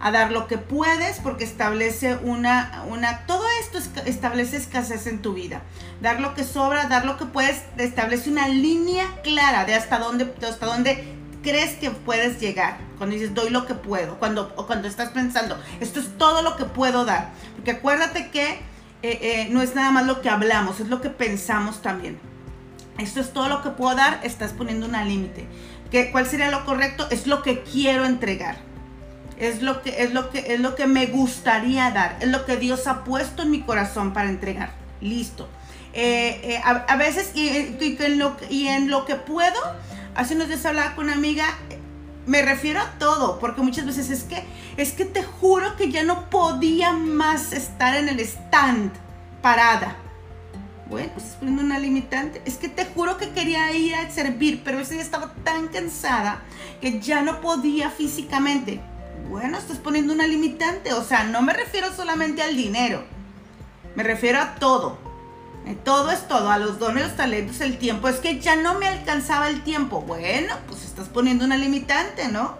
[0.00, 5.34] a dar lo que puedes, porque establece una, una, todo esto establece escasez en tu
[5.34, 5.62] vida.
[6.00, 10.32] Dar lo que sobra, dar lo que puedes, establece una línea clara de hasta dónde,
[10.42, 12.78] hasta dónde crees que puedes llegar.
[12.98, 14.18] Cuando dices, doy lo que puedo.
[14.18, 17.30] Cuando, o cuando estás pensando, esto es todo lo que puedo dar.
[17.56, 18.60] Porque acuérdate que
[19.02, 22.18] eh, eh, no es nada más lo que hablamos, es lo que pensamos también.
[22.98, 25.46] Esto es todo lo que puedo dar, estás poniendo una límite.
[26.10, 27.06] ¿Cuál sería lo correcto?
[27.10, 28.56] Es lo que quiero entregar.
[29.38, 32.16] Es lo, que, es, lo que, es lo que me gustaría dar.
[32.20, 34.72] Es lo que Dios ha puesto en mi corazón para entregar.
[35.00, 35.48] Listo.
[35.94, 39.60] Eh, a, veces y, en lo, y en lo que puedo,
[40.14, 41.46] hace unos días hablaba con una amiga,
[42.26, 44.44] me refiero a todo, porque muchas veces es que,
[44.76, 48.92] es que te juro que ya no podía más estar en el stand
[49.40, 49.96] parada.
[50.88, 52.42] Bueno, estás poniendo una limitante.
[52.44, 56.42] Es que te juro que quería ir a servir, pero ese día estaba tan cansada
[56.80, 58.80] que ya no podía físicamente.
[59.30, 60.92] Bueno, estás poniendo una limitante.
[60.92, 63.04] O sea, no me refiero solamente al dinero.
[63.94, 64.98] Me refiero a todo.
[65.66, 68.08] Eh, todo es todo, a los dones, los talentos, el tiempo.
[68.08, 70.02] Es que ya no me alcanzaba el tiempo.
[70.02, 72.56] Bueno, pues estás poniendo una limitante, ¿no?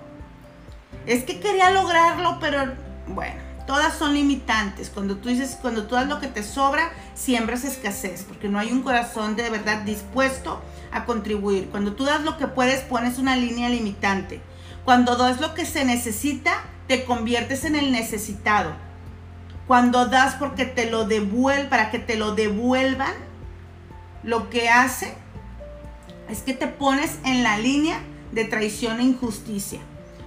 [1.06, 2.72] Es que quería lograrlo, pero
[3.08, 4.88] bueno, todas son limitantes.
[4.88, 8.70] Cuando tú dices, cuando tú das lo que te sobra, siembras escasez, porque no hay
[8.70, 11.70] un corazón de verdad dispuesto a contribuir.
[11.70, 14.40] Cuando tú das lo que puedes, pones una línea limitante.
[14.84, 18.91] Cuando das lo que se necesita, te conviertes en el necesitado
[19.66, 23.12] cuando das porque te lo devuelven, para que te lo devuelvan,
[24.22, 25.14] lo que hace
[26.28, 28.00] es que te pones en la línea
[28.32, 29.80] de traición e injusticia.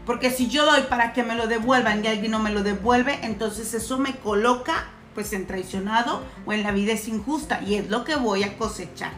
[0.06, 3.20] Porque si yo doy para que me lo devuelvan y alguien no me lo devuelve,
[3.24, 7.90] entonces eso me coloca pues en traicionado o en la vida es injusta y es
[7.90, 9.14] lo que voy a cosechar.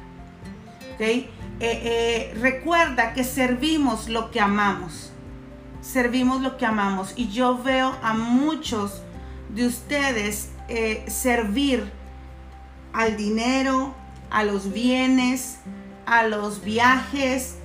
[0.99, 5.11] Eh, eh, recuerda que servimos lo que amamos.
[5.81, 7.13] Servimos lo que amamos.
[7.15, 9.01] Y yo veo a muchos
[9.49, 11.91] de ustedes eh, servir
[12.93, 13.93] al dinero,
[14.29, 15.57] a los bienes,
[16.05, 17.55] a los viajes,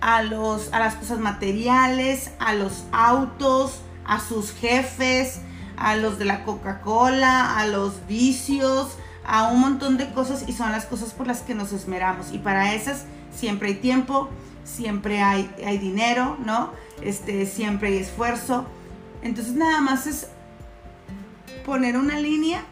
[0.00, 5.40] a, los, a las cosas materiales, a los autos, a sus jefes,
[5.76, 10.72] a los de la Coca-Cola, a los vicios, a un montón de cosas y son
[10.72, 12.32] las cosas por las que nos esmeramos.
[12.32, 14.28] Y para esas siempre hay tiempo,
[14.64, 16.70] siempre hay, hay dinero, ¿no?
[17.02, 18.66] Este, siempre hay esfuerzo.
[19.22, 20.28] Entonces nada más es
[21.64, 22.64] poner una línea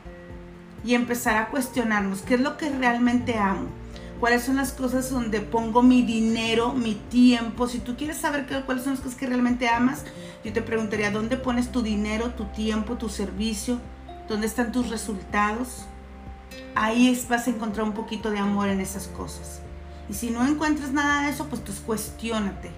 [0.84, 3.68] y empezar a cuestionarnos qué es lo que realmente amo.
[4.20, 7.66] ¿Cuáles son las cosas donde pongo mi dinero, mi tiempo?
[7.66, 10.04] Si tú quieres saber cuáles son las cosas que realmente amas,
[10.44, 13.80] yo te preguntaría, ¿dónde pones tu dinero, tu tiempo, tu servicio?
[14.28, 15.86] ¿Dónde están tus resultados?
[16.74, 19.62] Ahí vas a encontrar un poquito de amor en esas cosas.
[20.10, 22.70] Y si no encuentras nada de eso, pues, pues cuestiónate.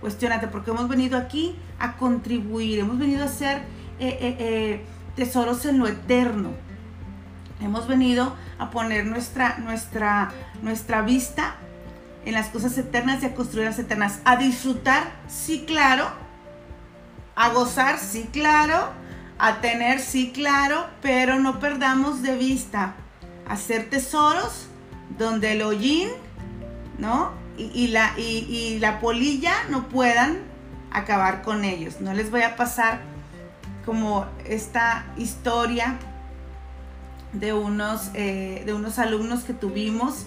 [0.00, 3.58] Cuestiónate, porque hemos venido aquí a contribuir, hemos venido a hacer
[3.98, 4.84] eh, eh, eh,
[5.16, 6.50] tesoros en lo eterno.
[7.60, 10.32] Hemos venido a poner nuestra, nuestra,
[10.62, 11.54] nuestra vista
[12.24, 14.20] en las cosas eternas y a construir las eternas.
[14.24, 16.08] A disfrutar, sí, claro.
[17.34, 18.90] A gozar, sí, claro.
[19.38, 20.86] A tener, sí, claro.
[21.00, 22.94] Pero no perdamos de vista
[23.48, 24.66] hacer tesoros
[25.18, 26.08] donde el hollín,
[26.98, 27.32] ¿no?
[27.58, 30.38] Y, la, y, la polilla no puedan
[30.90, 32.00] acabar con ellos.
[32.00, 33.00] No les voy a pasar
[33.84, 35.98] como esta historia
[37.32, 40.26] de unos, eh, de unos alumnos que tuvimos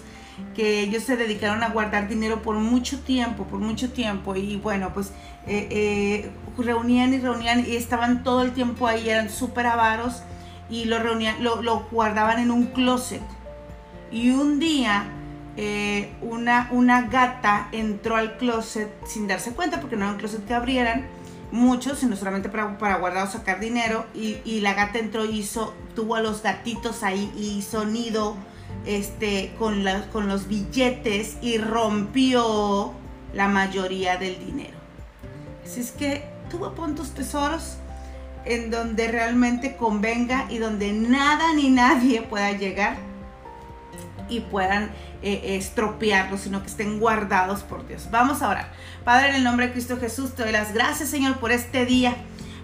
[0.54, 4.36] que ellos se dedicaron a guardar dinero por mucho tiempo, por mucho tiempo.
[4.36, 5.08] Y bueno, pues
[5.46, 10.22] eh, eh, reunían y reunían y estaban todo el tiempo ahí, eran súper avaros
[10.68, 13.22] y lo reunían, lo, guardaban en un closet.
[14.10, 15.04] Y un día
[16.20, 20.52] una, una gata entró al closet sin darse cuenta, porque no era un closet que
[20.52, 21.06] abrieran,
[21.52, 24.06] muchos, sino solamente para, para guardar o sacar dinero.
[24.14, 28.36] Y, la gata entró y hizo, tuvo a los gatitos ahí y hizo nido
[28.84, 32.92] este, con, con los billetes y rompió
[33.34, 34.76] la mayoría del dinero.
[35.64, 37.76] Así es que tú pon tus tesoros
[38.44, 43.05] en donde realmente convenga y donde nada ni nadie pueda llegar
[44.28, 44.90] y puedan
[45.22, 48.08] eh, estropearlos, sino que estén guardados por Dios.
[48.10, 48.72] Vamos a orar.
[49.04, 52.16] Padre, en el nombre de Cristo Jesús, te doy las gracias, Señor, por este día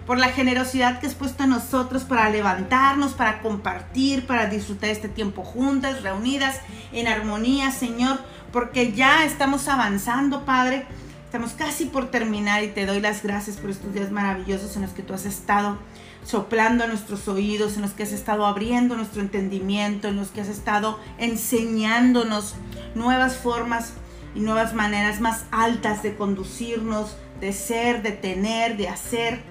[0.05, 5.07] por la generosidad que has puesto en nosotros para levantarnos, para compartir, para disfrutar este
[5.07, 6.59] tiempo juntas, reunidas,
[6.91, 8.19] en armonía, Señor,
[8.51, 10.85] porque ya estamos avanzando, Padre.
[11.25, 14.91] Estamos casi por terminar y te doy las gracias por estos días maravillosos en los
[14.91, 15.79] que tú has estado
[16.23, 20.41] soplando a nuestros oídos, en los que has estado abriendo nuestro entendimiento, en los que
[20.41, 22.55] has estado enseñándonos
[22.95, 23.93] nuevas formas
[24.35, 29.41] y nuevas maneras más altas de conducirnos, de ser, de tener, de hacer.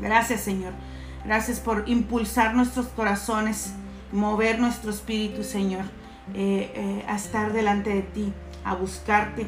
[0.00, 0.72] Gracias Señor.
[1.24, 3.72] Gracias por impulsar nuestros corazones,
[4.10, 5.84] mover nuestro espíritu, Señor,
[6.34, 8.32] eh, eh, a estar delante de ti,
[8.64, 9.46] a buscarte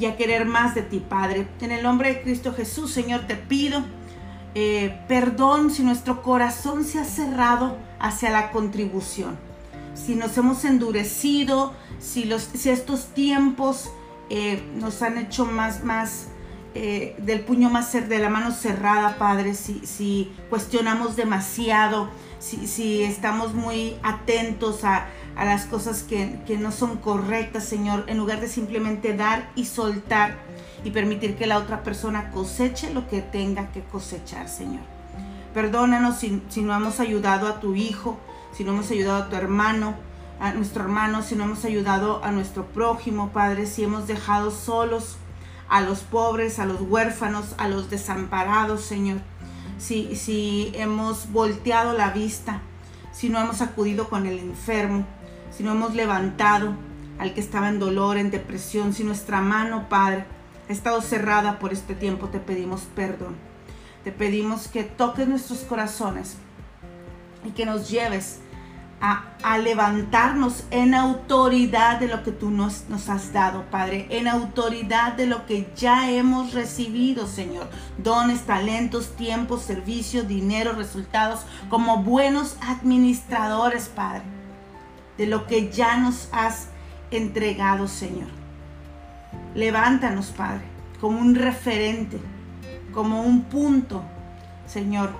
[0.00, 1.46] y a querer más de ti, Padre.
[1.60, 3.84] En el nombre de Cristo Jesús, Señor, te pido
[4.58, 9.36] eh, perdón si nuestro corazón se ha cerrado hacia la contribución,
[9.92, 12.32] si nos hemos endurecido, si,
[12.64, 13.90] estos tiempos
[14.30, 16.28] eh, nos han hecho más,
[16.74, 23.98] eh, del puño más de la mano cerrada, Padre, si, cuestionamos demasiado, si, estamos muy
[24.02, 29.66] atentos a, las cosas que no son correctas, Señor, en lugar de simplemente dar y
[29.66, 30.38] soltar
[30.86, 34.82] y permitir que la otra persona coseche lo que tenga que cosechar, Señor.
[35.52, 38.20] Perdónanos si, no hemos ayudado a tu hijo,
[38.52, 39.96] si no hemos ayudado a tu hermano,
[40.38, 45.16] a nuestro hermano, si no hemos ayudado a nuestro prójimo, Padre, si hemos dejado solos
[45.68, 49.18] a los pobres, a los huérfanos, a los desamparados, Señor.
[49.78, 52.60] Si, si hemos volteado la vista,
[53.10, 55.04] si no hemos acudido con el enfermo,
[55.50, 56.74] si no hemos levantado
[57.18, 60.35] al que estaba en dolor, en depresión, si nuestra mano, Padre,
[60.68, 63.36] ha estado cerrada por este tiempo, te pedimos perdón.
[64.04, 66.36] Te pedimos que toques nuestros corazones
[67.44, 68.40] y que nos lleves
[69.00, 75.14] a, levantarnos en autoridad de lo que tú nos, nos has dado, Padre, en autoridad
[75.14, 77.68] de lo que ya hemos recibido, Señor.
[77.98, 84.22] Dones, talentos, tiempos, servicios, dinero, resultados, como buenos administradores, Padre,
[85.18, 86.68] de lo que ya nos has
[87.10, 88.45] entregado, Señor.
[89.56, 90.64] Levántanos, Padre,
[91.00, 92.20] como un referente,
[92.92, 94.02] como un punto,
[94.66, 95.10] Señor,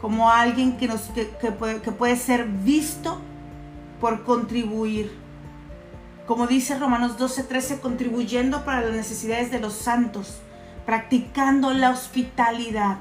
[0.00, 1.10] como alguien que, nos,
[1.58, 3.20] puede, que puede ser visto
[4.00, 5.12] por contribuir.
[6.28, 10.38] Como dice Romanos 12:13, contribuyendo para las necesidades de los santos,
[10.86, 12.98] practicando la hospitalidad.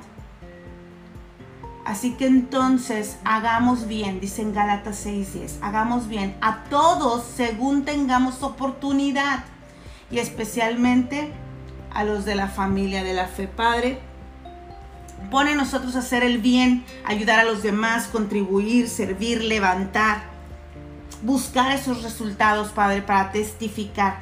[1.86, 8.42] Así que entonces hagamos bien, dice en Gálatas 6:10, hagamos bien a todos según tengamos
[8.42, 9.44] oportunidad
[10.10, 11.32] y especialmente
[11.94, 13.48] a los de la familia de la fe.
[13.48, 14.00] Padre,
[15.32, 20.24] pone nosotros a hacer el bien, ayudar a los demás, contribuir, servir, levantar,
[21.24, 24.20] buscar esos resultados, Padre, para testificar,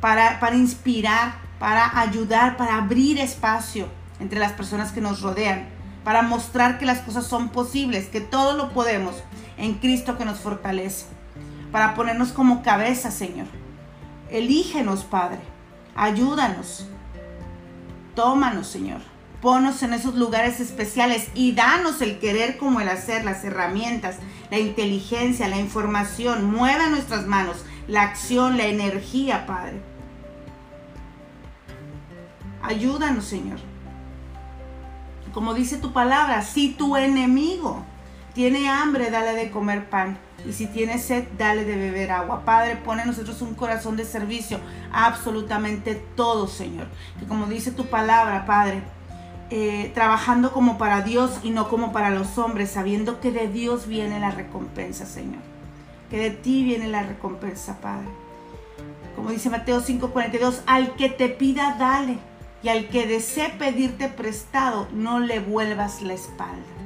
[0.00, 3.88] para, para inspirar, para ayudar, para abrir espacio
[4.20, 5.68] entre las personas que nos rodean,
[6.04, 9.16] para mostrar que las cosas son posibles, que todo lo podemos
[9.58, 11.06] en Cristo que nos fortalece,
[11.72, 13.59] para ponernos como cabeza, Señor.
[14.30, 15.40] Elígenos, Padre,
[15.94, 16.86] ayúdanos,
[18.14, 19.00] tómanos, Señor.
[19.42, 24.18] Ponos en esos lugares especiales y danos el querer como el hacer, las herramientas,
[24.50, 26.44] la inteligencia, la información.
[26.44, 29.80] Mueva nuestras manos, la acción, la energía, Padre.
[32.62, 33.58] Ayúdanos, Señor.
[35.32, 37.86] Como dice tu palabra, si tu enemigo
[38.34, 40.18] tiene hambre, dale de comer pan.
[40.46, 42.44] Y si tiene sed, dale de beber agua.
[42.44, 44.58] Padre, pone en nosotros un corazón de servicio.
[44.92, 46.86] Absolutamente todo, Señor.
[47.18, 48.82] Que como dice tu palabra, Padre,
[49.50, 53.86] eh, trabajando como para Dios y no como para los hombres, sabiendo que de Dios
[53.86, 55.42] viene la recompensa, Señor.
[56.08, 58.08] Que de ti viene la recompensa, Padre.
[59.16, 62.18] Como dice Mateo 5:42, al que te pida, dale.
[62.62, 66.79] Y al que desee pedirte prestado, no le vuelvas la espalda.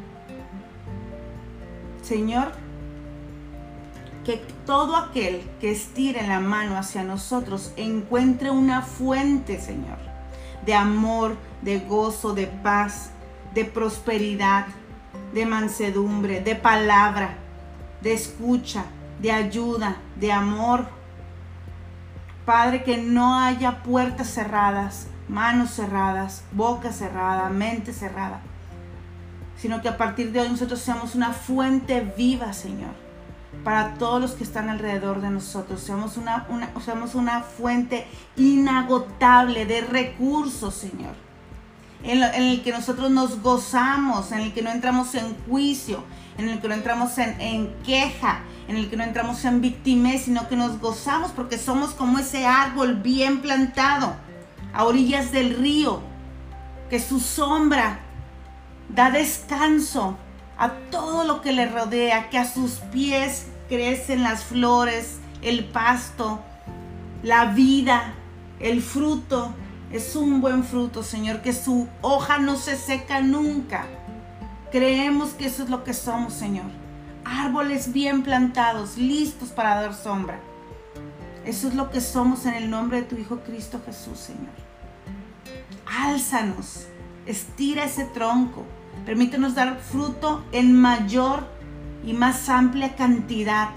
[2.05, 2.53] Señor,
[4.27, 4.37] que
[4.67, 9.97] todo aquel que estire la mano hacia nosotros encuentre una fuente, Señor,
[10.67, 13.11] de amor, de gozo, de paz,
[13.55, 14.67] de prosperidad,
[15.33, 17.37] de mansedumbre, de palabra,
[18.03, 18.85] de escucha,
[19.21, 20.87] de ayuda, de amor.
[22.45, 28.43] Padre, que no haya puertas cerradas, manos cerradas, boca cerrada, mente cerrada,
[29.65, 32.91] sino que a partir de hoy nosotros seamos una fuente viva, Señor,
[33.65, 35.81] para todos los que están alrededor de nosotros.
[35.81, 36.47] Seamos una,
[36.85, 38.07] seamos una fuente
[38.37, 41.15] inagotable de recursos, Señor
[42.05, 46.05] en, el que nosotros nos gozamos, en el que no entramos en juicio,
[46.37, 50.47] en el que no entramos en, queja, en el que no entramos en victimez, sino
[50.47, 54.15] que nos gozamos porque somos como ese árbol bien plantado
[54.75, 56.03] a orillas del río,
[56.91, 58.04] que su sombra
[58.95, 60.17] da descanso
[60.57, 66.41] a todo lo que le rodea, que a sus pies crecen las flores, el pasto,
[67.23, 68.15] la vida,
[68.61, 69.53] el fruto,
[69.91, 73.87] es un buen fruto, Señor, que su hoja no se seca nunca.
[74.73, 76.67] Creemos que eso es lo que somos, Señor.
[77.25, 80.41] Árboles bien plantados, listos para dar sombra.
[81.45, 84.55] Eso es lo que somos en el nombre de tu Hijo Cristo Jesús, Señor.
[85.87, 86.87] Álzanos,
[87.27, 88.65] estira ese tronco,
[89.05, 91.47] permítenos dar fruto en mayor
[92.05, 93.71] y más amplia cantidad.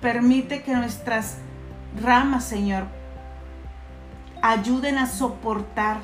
[0.00, 1.38] Permite que nuestras
[2.00, 2.84] ramas, Señor,
[4.42, 5.98] ayuden a soportar.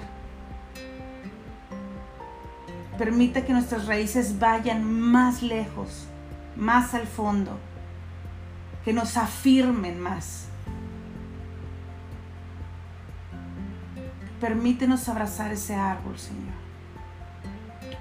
[2.97, 6.07] Permite que nuestras raíces vayan más lejos,
[6.57, 7.59] más al fondo,
[8.85, 10.48] que nos afirmen más.
[14.41, 16.55] Permítenos abrazar ese árbol, Señor.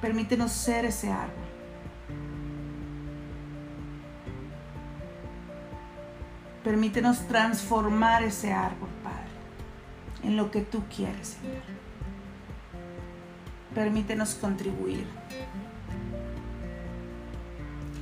[0.02, 1.46] Permítenos ser ese árbol.
[6.64, 9.28] Permítenos transformar ese árbol, Padre
[10.24, 11.64] en lo que tú quieres, Señor.
[13.74, 15.06] Permítenos contribuir.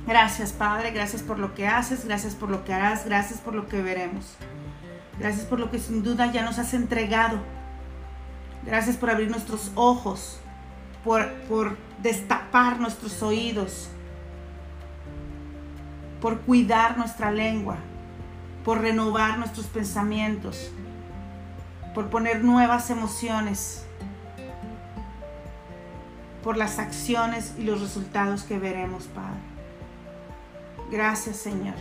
[0.06, 3.68] Gracias, Padre, gracias por lo que haces, gracias por lo que harás, gracias por lo
[3.68, 4.34] que veremos.
[5.18, 7.40] Gracias por lo que sin duda ya nos has entregado.
[8.66, 10.38] Gracias por abrir nuestros ojos,
[11.04, 13.88] por, por destapar nuestros oídos,
[16.20, 17.76] por cuidar nuestra lengua,
[18.64, 20.72] por renovar nuestros pensamientos,
[21.94, 23.84] por poner nuevas emociones,
[26.42, 29.38] por las acciones y los resultados que veremos, Padre.
[30.90, 31.74] Gracias, Señor.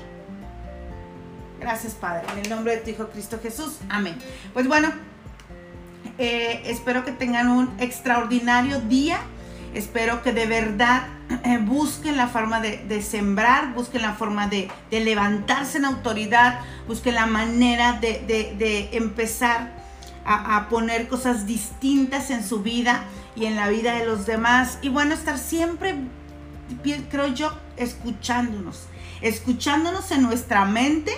[1.59, 2.27] Gracias, Padre.
[2.33, 3.79] En el nombre de tu Hijo Cristo Jesús.
[3.89, 4.17] Amén.
[4.53, 4.91] Pues bueno,
[6.17, 9.19] eh, espero que tengan un extraordinario día.
[9.73, 11.07] Espero que de verdad
[11.43, 17.25] eh, busquen la forma de, sembrar, busquen la forma de, levantarse en autoridad, busquen la
[17.25, 19.85] manera de, de empezar
[20.25, 23.03] a, poner cosas distintas en su vida
[23.35, 24.79] y en la vida de los demás.
[24.81, 25.95] Y bueno, estar siempre,
[27.11, 28.87] creo yo, escuchándonos.
[29.21, 31.11] Escuchándonos en nuestra mente,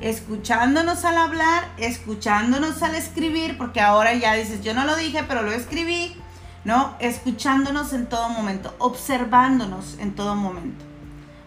[0.00, 5.42] escuchándonos al hablar, escuchándonos al escribir, porque ahora ya dices, yo no lo dije, pero
[5.42, 6.16] lo escribí,
[6.64, 6.94] ¿no?
[7.00, 10.84] Escuchándonos en todo momento, observándonos en todo momento,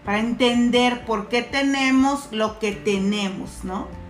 [0.04, 4.02] para entender por qué tenemos lo que tenemos, ¿no?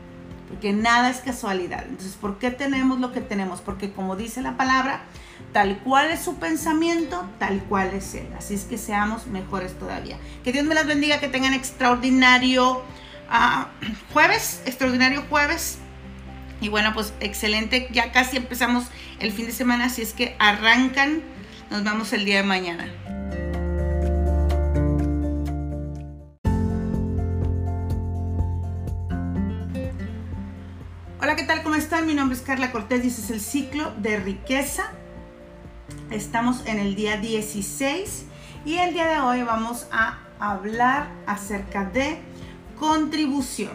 [0.53, 1.83] porque nada es casualidad.
[1.89, 3.63] Entonces, ¿por qué tenemos lo que tenemos?
[3.63, 5.01] Porque como dice la palabra,
[5.55, 8.29] tal cual es su pensamiento, tal cual es él.
[8.37, 10.19] Así es que seamos mejores todavía.
[10.45, 12.83] Que Dios me las bendiga, que tengan extraordinario
[13.33, 13.69] ah,
[14.13, 15.79] jueves, extraordinario jueves.
[16.61, 18.85] Y bueno, pues excelente, ya casi empezamos
[19.19, 21.23] el fin de semana, así es que arrancan,
[21.71, 22.93] nos vemos el día de mañana.
[31.21, 31.65] Hola, ¿qué tal?
[31.65, 32.07] ¿Cómo están?
[32.07, 34.85] Mi nombre es Carla Cortés y este es el ciclo de riqueza.
[36.11, 38.27] Estamos en el día 16
[38.65, 42.21] y el día de hoy vamos a hablar acerca de
[42.83, 43.71] contribución.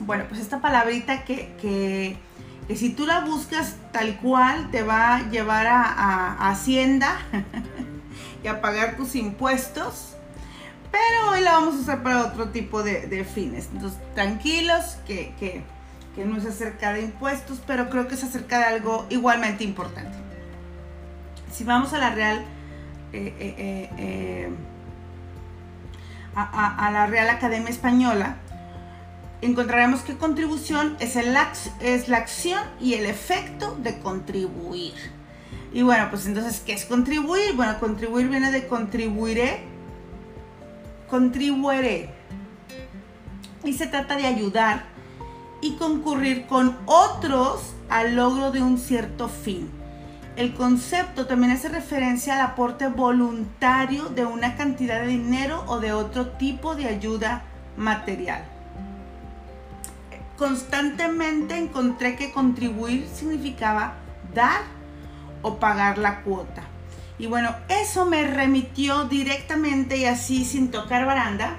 [0.00, 2.16] Bueno, pues esta palabrita que,
[2.74, 7.16] si tú la buscas tal cual te va a llevar a, Hacienda
[8.42, 10.16] y a pagar tus impuestos.
[10.90, 13.68] Pero hoy la vamos a usar para otro tipo de, fines.
[13.72, 15.62] Entonces, tranquilos, que,
[16.16, 20.18] no es acerca de impuestos, pero creo que es acerca de algo igualmente importante.
[21.52, 22.44] Si vamos a la Real,
[23.12, 24.50] eh, eh, eh,
[26.34, 28.36] a la Real Academia Española,
[29.42, 31.36] encontraremos que contribución es, el,
[31.80, 34.94] es la acción y el efecto de contribuir.
[35.72, 37.54] Y bueno, pues entonces, ¿qué es contribuir?
[37.54, 39.60] Bueno, contribuir viene de contribuiré,
[41.08, 42.10] contribuiré.
[43.64, 44.84] Y se trata de ayudar
[45.60, 49.70] y concurrir con otros al logro de un cierto fin.
[50.40, 55.92] El concepto también hace referencia al aporte voluntario de una cantidad de dinero o de
[55.92, 57.42] otro tipo de ayuda
[57.76, 58.42] material
[60.40, 63.92] constantemente encontré que contribuir significaba
[64.34, 64.62] dar
[65.42, 66.62] o pagar la cuota.
[67.18, 71.58] Y bueno, eso me remitió directamente y así sin tocar baranda.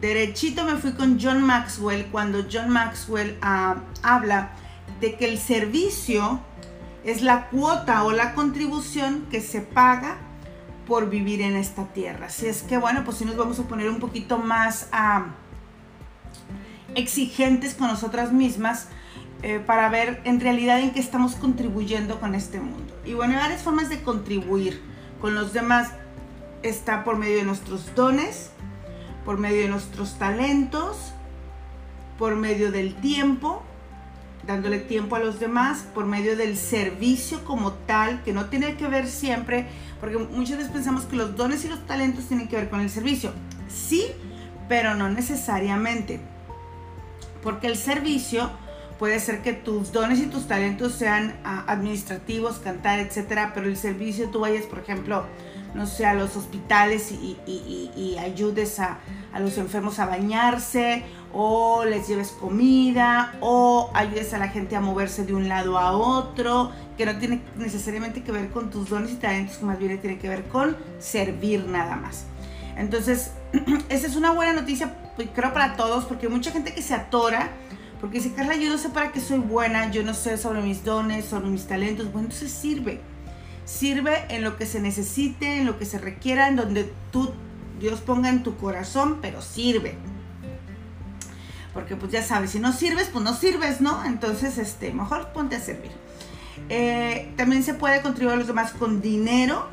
[0.00, 4.50] Derechito me fui con John Maxwell cuando John Maxwell ah, habla
[5.00, 6.38] de que el servicio
[7.04, 10.16] es la cuota o la contribución que se paga
[10.86, 12.26] por vivir en esta tierra.
[12.26, 15.26] Así es que bueno, pues si nos vamos a poner un poquito más a
[16.94, 18.88] exigentes con nosotras mismas
[19.42, 22.94] eh, para ver en realidad en qué estamos contribuyendo con este mundo.
[23.04, 24.80] Y bueno, hay varias formas de contribuir
[25.20, 25.90] con los demás.
[26.62, 28.50] Está por medio de nuestros dones,
[29.24, 31.12] por medio de nuestros talentos,
[32.18, 33.62] por medio del tiempo,
[34.46, 38.86] dándole tiempo a los demás, por medio del servicio como tal, que no tiene que
[38.88, 39.66] ver siempre,
[40.00, 42.90] porque muchas veces pensamos que los dones y los talentos tienen que ver con el
[42.90, 43.32] servicio.
[43.68, 44.06] Sí,
[44.68, 46.20] pero no necesariamente
[47.44, 48.50] porque el servicio
[48.98, 53.76] puede ser que tus dones y tus talentos sean ah, administrativos, cantar, etcétera, pero el
[53.76, 55.26] servicio tú vayas, por ejemplo,
[55.74, 58.98] no sé, a los hospitales y, ayudes a,
[59.32, 64.80] a, los enfermos a bañarse, o les lleves comida, o ayudes a la gente a
[64.80, 69.12] moverse de un lado a otro, que no tiene necesariamente que ver con tus dones
[69.12, 72.24] y talentos, que más bien tiene que ver con servir nada más.
[72.76, 73.32] Entonces,
[73.88, 74.94] esa es una buena noticia
[75.34, 77.50] creo para todos, porque hay mucha gente que se atora,
[78.00, 80.84] porque dice, Carla, yo no sé para qué soy buena, yo no sé sobre mis
[80.84, 82.12] dones, sobre mis talentos.
[82.12, 83.00] Bueno, entonces sirve.
[83.64, 87.32] Sirve en lo que se necesite, en lo que se requiera, en donde tú,
[87.80, 89.96] Dios ponga en tu corazón, pero sirve.
[91.74, 94.04] Porque pues ya sabes, si no sirves, pues no sirves, ¿no?
[94.04, 95.90] Entonces, este, mejor ponte a servir.
[96.68, 99.68] Eh, también se puede contribuir a los demás con dinero,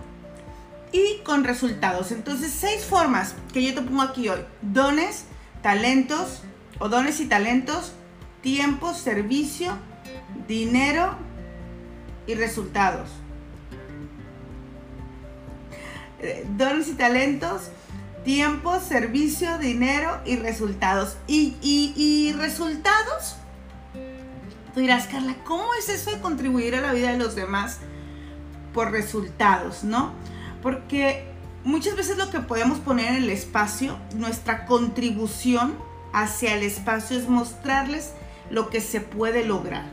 [0.91, 2.11] y con resultados.
[2.11, 4.41] Entonces, seis formas que yo te pongo aquí hoy.
[4.61, 5.25] Dones,
[5.61, 6.41] talentos
[6.79, 7.93] o dones y talentos,
[8.41, 9.77] tiempo, servicio,
[10.47, 11.15] dinero
[12.27, 13.09] y resultados.
[16.19, 17.71] Eh, dones y talentos,
[18.23, 21.17] tiempo, servicio, dinero y resultados.
[21.27, 23.37] Y, y resultados,
[24.73, 27.79] tú dirás, Carla, ¿cómo es eso de contribuir a la vida de los demás
[28.73, 30.13] por resultados, no?
[30.61, 31.25] Porque
[31.63, 35.75] muchas veces lo que podemos poner en el espacio, nuestra contribución
[36.13, 38.11] hacia el espacio es mostrarles
[38.49, 39.85] lo que se puede lograr,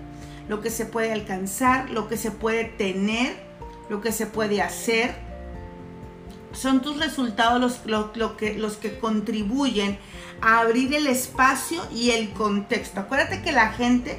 [0.48, 3.36] lo que se puede alcanzar, lo que se puede tener,
[3.88, 5.14] lo que se puede hacer.
[6.58, 9.96] Son tus resultados los, que, que contribuyen
[10.40, 12.98] a abrir el espacio y el contexto.
[12.98, 14.18] Acuérdate que la gente,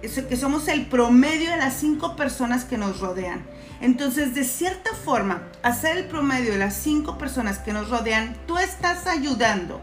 [0.00, 3.44] que somos el promedio de las cinco personas que nos rodean.
[3.82, 8.56] Entonces, de cierta forma, hacer el promedio de las cinco personas que nos rodean, tú
[8.56, 9.82] estás ayudando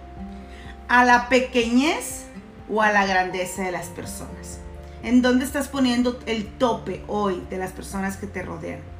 [0.88, 2.25] a la pequeñez
[2.67, 4.59] o a la grandeza de las personas.
[5.03, 8.94] ¿En dónde estás poniendo el tope hoy de las personas que te rodean?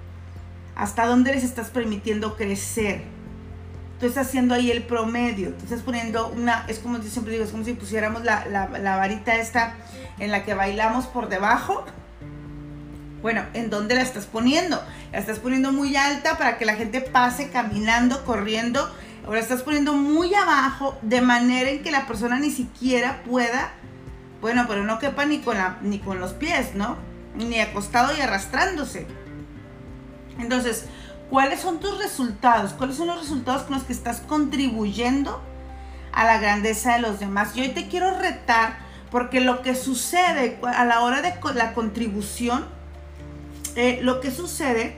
[0.76, 3.04] ¿Hasta dónde les estás permitiendo crecer?
[4.00, 7.46] Tú estás haciendo ahí el promedio, tú estás poniendo una, es como yo siempre digo,
[7.46, 9.76] es como si pusiéramos la, la varita esta
[10.20, 11.86] en la que bailamos por debajo
[13.26, 14.80] bueno, ¿en dónde la estás poniendo?
[15.12, 18.88] La estás poniendo muy alta para que la gente pase caminando, corriendo.
[19.28, 23.74] La estás poniendo muy abajo de manera en que la persona ni siquiera pueda
[24.42, 26.98] Bueno, pero no quepa ni con, la, ni con los pies, ¿no?
[27.34, 29.08] Ni acostado y arrastrándose.
[30.40, 30.86] Entonces,
[31.30, 32.74] ¿cuáles son tus resultados?
[32.74, 35.42] ¿Cuáles son los resultados con los que estás contribuyendo
[36.12, 37.56] a la grandeza de los demás?
[37.56, 38.78] Y hoy te quiero retar
[39.12, 42.66] porque lo que sucede a la hora de la contribución,
[43.76, 44.98] eh, lo que sucede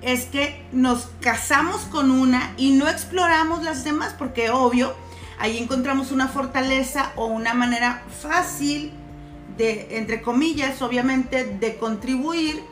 [0.00, 4.94] es que nos casamos con una y no exploramos las demás, porque obvio,
[5.38, 8.92] ahí encontramos una fortaleza o una manera fácil
[9.56, 12.62] de, entre comillas, obviamente, de contribuir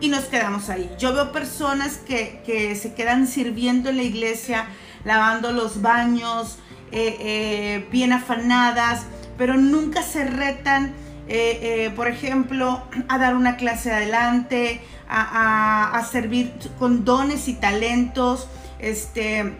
[0.00, 0.90] y nos quedamos ahí.
[0.98, 4.66] Yo veo personas que, se quedan sirviendo en la iglesia,
[5.04, 6.58] lavando los baños,
[6.92, 10.94] eh, eh, bien afanadas, pero nunca se retan,
[11.28, 19.54] eh, por ejemplo, a dar una clase adelante, a, servir con dones y talentos, este,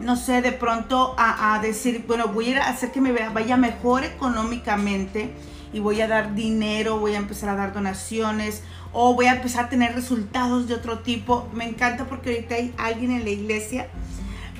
[0.00, 5.32] no sé, de pronto a, decir, bueno, voy a hacer que me vaya mejor económicamente
[5.72, 9.66] y voy a dar dinero, voy a empezar a dar donaciones o voy a empezar
[9.66, 11.48] a tener resultados de otro tipo.
[11.54, 13.88] Me encanta porque ahorita hay alguien en la iglesia,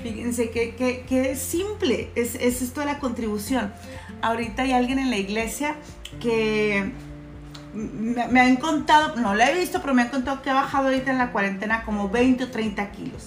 [0.01, 3.73] fíjense que, que, es simple, es, es esto de la contribución.
[4.21, 5.75] Ahorita hay alguien en la iglesia
[6.19, 6.91] que
[7.73, 11.11] me, han contado, no lo he visto, pero me han contado que ha bajado ahorita
[11.11, 13.23] en la cuarentena como 20 o 30 kilos.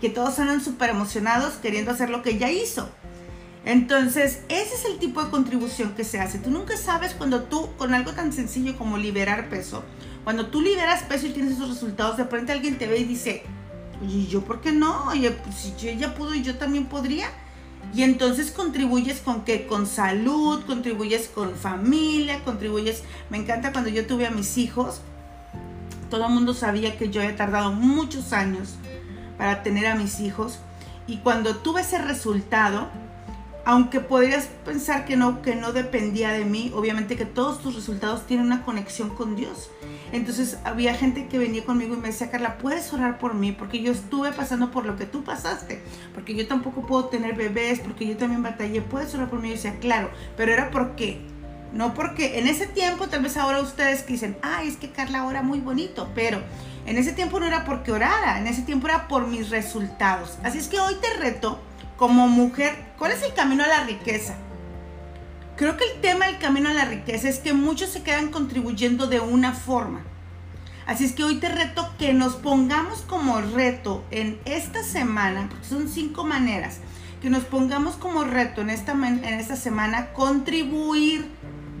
[0.00, 2.88] Que todos andan súper emocionados queriendo hacer lo que ya hizo.
[3.66, 6.38] Entonces, ese es el tipo de contribución que se hace.
[6.38, 9.84] Tú nunca sabes cuando tú, con algo tan sencillo como liberar peso,
[10.24, 13.42] cuando tú liberas peso y tienes esos resultados, de repente alguien te ve y dice,
[14.02, 15.06] oye, ¿yo por qué no?
[15.08, 17.28] Oye, pues si ella pudo y yo también podría.
[17.94, 19.66] Y entonces contribuyes con qué?
[19.66, 23.02] Con salud, contribuyes con familia, contribuyes...
[23.30, 25.00] Me encanta cuando yo tuve a mis hijos,
[26.10, 28.74] todo el mundo sabía que yo había tardado muchos años
[29.38, 30.58] para tener a mis hijos.
[31.06, 32.88] Y cuando tuve ese resultado,
[33.70, 38.26] aunque podrías pensar que no, que no dependía de mí, obviamente que todos tus resultados
[38.26, 39.70] tienen una conexión con Dios.
[40.10, 43.52] Entonces había gente que venía conmigo y me decía, Carla, ¿puedes orar por mí?
[43.52, 45.80] Porque yo estuve pasando por lo que tú pasaste,
[46.14, 49.46] porque yo tampoco puedo tener bebés, porque yo también batallé, ¿puedes orar por mí?
[49.46, 51.20] Y yo decía, claro, pero era porque,
[51.72, 55.24] no porque en ese tiempo, tal vez ahora ustedes que dicen, ay, es que Carla
[55.24, 56.42] ora muy bonito, pero
[56.86, 60.38] en ese tiempo no era porque orara, en ese tiempo era por mis resultados.
[60.42, 61.60] Así es que hoy te reto
[62.00, 64.34] como mujer, ¿cuál es el camino a la riqueza?
[65.54, 69.06] Creo que el tema del camino a la riqueza es que muchos se quedan contribuyendo
[69.06, 70.00] de una forma.
[70.86, 75.66] Así es que hoy te reto que nos pongamos como reto en esta semana, porque
[75.66, 76.78] son cinco maneras,
[77.20, 81.26] que nos pongamos como reto en esta, en esta semana contribuir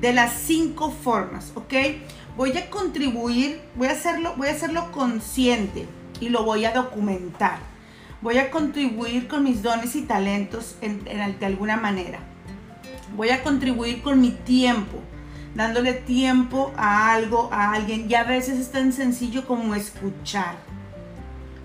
[0.02, 1.72] de las cinco formas, ¿ok?
[2.36, 5.88] Voy a contribuir, voy a hacerlo, voy a hacerlo consciente
[6.20, 7.69] y lo voy a documentar
[8.22, 12.18] voy a contribuir con mis dones y talentos en, de alguna manera.
[13.16, 14.98] Voy a contribuir con mi tiempo,
[15.54, 18.06] dándole tiempo a algo, a alguien.
[18.08, 20.56] Y a veces es tan sencillo como escuchar.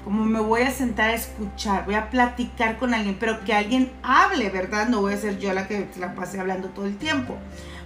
[0.03, 3.91] Como me voy a sentar a escuchar, voy a platicar con alguien, pero que alguien
[4.03, 4.87] hable, ¿verdad?
[4.87, 7.35] No voy a ser yo la que la pase hablando todo el tiempo.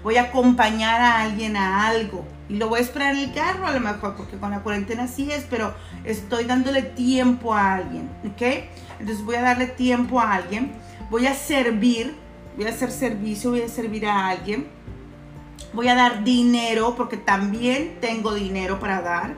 [0.04, 3.68] Voy a acompañar a alguien a algo y lo voy a esperar en el carro
[3.68, 5.74] a lo mejor, porque con la cuarentena sí es, pero
[6.04, 8.42] estoy dándole tiempo a alguien, ¿ok?
[9.00, 10.74] Entonces voy a darle tiempo a alguien,
[11.12, 12.16] voy a servir,
[12.58, 14.68] voy a hacer servicio, voy a servir a alguien,
[15.74, 19.36] voy a dar dinero, porque también tengo dinero para dar,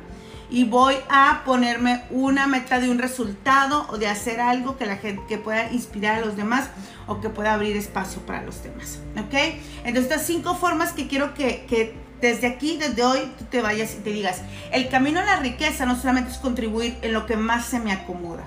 [0.49, 4.97] y voy a ponerme una meta de un resultado o de hacer algo que la
[4.97, 6.69] gente que pueda inspirar a los demás
[7.07, 9.33] o que pueda abrir espacio para los demás, ¿ok?
[9.83, 13.93] Entonces estas cinco formas que quiero que, que desde aquí, desde hoy, tú te vayas
[13.93, 14.41] y te digas,
[14.71, 17.91] el camino a la riqueza no solamente es contribuir en lo que más se me
[17.91, 18.43] acomoda,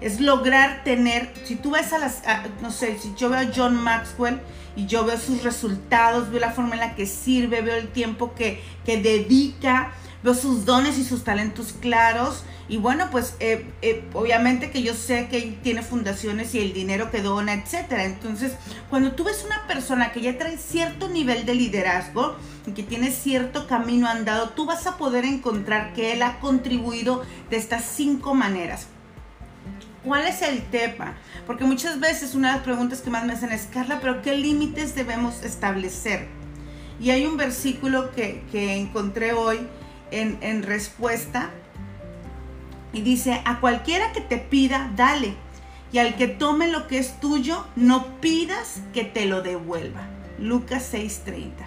[0.00, 2.22] es lograr tener, si tú ves a las,
[2.60, 4.40] no sé, si yo veo a John Maxwell
[4.76, 8.34] y yo veo sus resultados, veo la forma en la que sirve, veo el tiempo
[8.34, 9.92] que, que dedica,
[10.24, 12.44] veo sus dones y sus talentos claros.
[12.66, 17.10] Y bueno, pues eh, eh, obviamente que yo sé que tiene fundaciones y el dinero
[17.10, 18.04] que dona, etcétera.
[18.04, 18.52] Entonces,
[18.88, 23.10] cuando tú ves una persona que ya trae cierto nivel de liderazgo y que tiene
[23.10, 28.34] cierto camino andado, tú vas a poder encontrar que él ha contribuido de estas cinco
[28.34, 28.86] maneras.
[30.02, 31.16] ¿Cuál es el tema?
[31.46, 34.34] Porque muchas veces una de las preguntas que más me hacen es, Carla, pero ¿qué
[34.34, 36.28] límites debemos establecer?
[36.98, 39.66] Y hay un versículo que, que encontré hoy
[40.10, 41.50] en, respuesta
[42.92, 45.34] y dice, a cualquiera que te pida, dale.
[45.92, 50.08] Y al que tome lo que es tuyo, no pidas que te lo devuelva.
[50.38, 51.66] Lucas 6:30.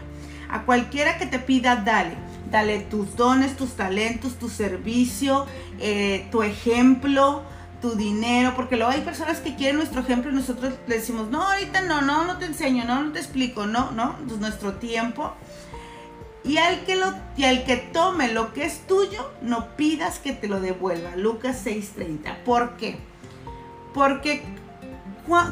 [0.50, 2.16] A cualquiera que te pida, dale.
[2.52, 5.46] Dale tus dones, tus talentos, tu servicio,
[5.80, 7.44] eh, tu ejemplo,
[7.82, 11.44] tu dinero, porque luego hay personas que quieren nuestro ejemplo y nosotros le decimos, no,
[11.44, 15.34] ahorita no, no, no te enseño, no, no te explico, no, no, pues nuestro tiempo.
[16.44, 20.34] Y al, que lo, y al que tome lo que es tuyo, no pidas que
[20.34, 21.16] te lo devuelva.
[21.16, 22.44] Lucas 6:30.
[22.44, 23.00] ¿Por qué?
[23.94, 24.44] Porque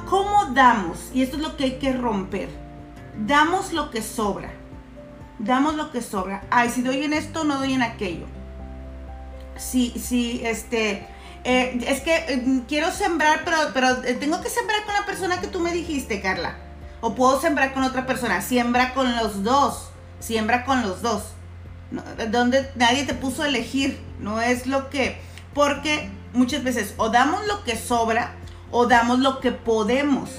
[0.08, 1.12] ¿cómo damos?
[1.14, 2.50] Y esto es lo que hay que romper.
[3.18, 4.52] Damos lo que sobra.
[5.40, 6.44] Damos lo que sobra.
[6.50, 8.26] Ay, si doy en esto, no doy en aquello.
[9.58, 11.08] Si, si, este,
[11.44, 15.42] eh, es que eh, quiero sembrar, pero, pero eh, tengo que sembrar con la persona
[15.42, 16.56] que tú me dijiste, Carla.
[17.02, 18.42] O puedo sembrar con otra persona.
[18.42, 19.92] Siembra con los dos.
[20.26, 21.24] Siembra con los dos.
[22.32, 24.00] donde nadie te puso a elegir.
[24.20, 25.22] No es lo que.
[25.54, 28.34] Porque muchas veces o damos lo que sobra
[28.72, 30.32] o damos lo que podemos.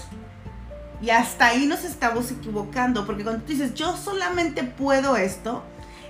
[1.00, 3.06] Y hasta ahí nos estamos equivocando.
[3.06, 5.62] Porque cuando tú dices, yo solamente puedo esto,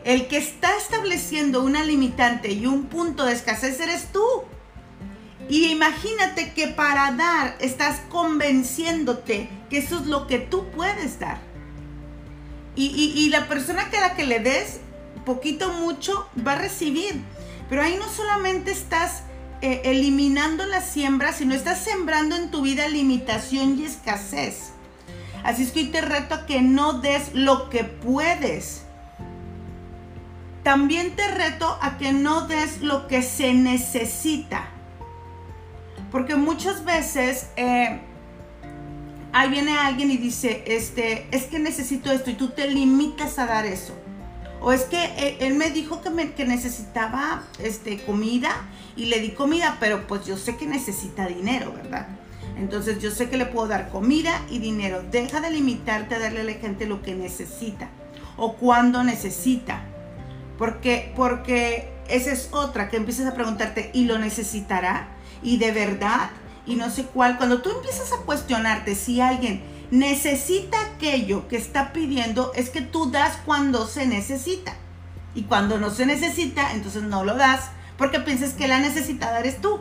[0.04, 4.24] el que está estableciendo una limitante y un punto de escasez eres tú.
[5.50, 11.45] Y imagínate que para dar estás convenciéndote que eso es lo que tú puedes dar.
[12.76, 14.80] Y, la persona que a la que le des
[15.24, 17.22] poquito mucho va a recibir.
[17.68, 19.22] Pero ahí no solamente estás
[19.62, 24.72] eh, eliminando la siembra, sino estás sembrando en tu vida limitación y escasez.
[25.42, 28.82] Así es que hoy te reto a que no des lo que puedes.
[30.62, 34.68] También te reto a que no des lo que se necesita.
[36.10, 38.00] Porque muchas veces eh,
[39.32, 43.46] ahí viene alguien y dice, este, es que necesito esto y tú te limitas a
[43.46, 43.94] dar eso.
[44.60, 48.50] O es que eh, él me dijo que, me, que necesitaba este, comida
[48.96, 52.08] y le di comida, pero pues yo sé que necesita dinero, ¿verdad?
[52.58, 55.02] Entonces yo sé que le puedo dar comida y dinero.
[55.10, 57.90] Deja de limitarte a darle a la gente lo que necesita
[58.36, 59.82] o cuando necesita.
[60.56, 65.16] Porque, porque esa es otra, que empiezas a preguntarte, ¿y lo necesitará?
[65.42, 66.30] y de verdad
[66.66, 67.38] y no sé cuál.
[67.38, 73.10] Cuando tú empiezas a cuestionarte si alguien necesita aquello que está pidiendo, es que tú
[73.10, 74.74] das cuando se necesita.
[75.34, 79.60] Y cuando no se necesita, entonces no lo das porque piensas que la necesitada eres
[79.60, 79.80] tú.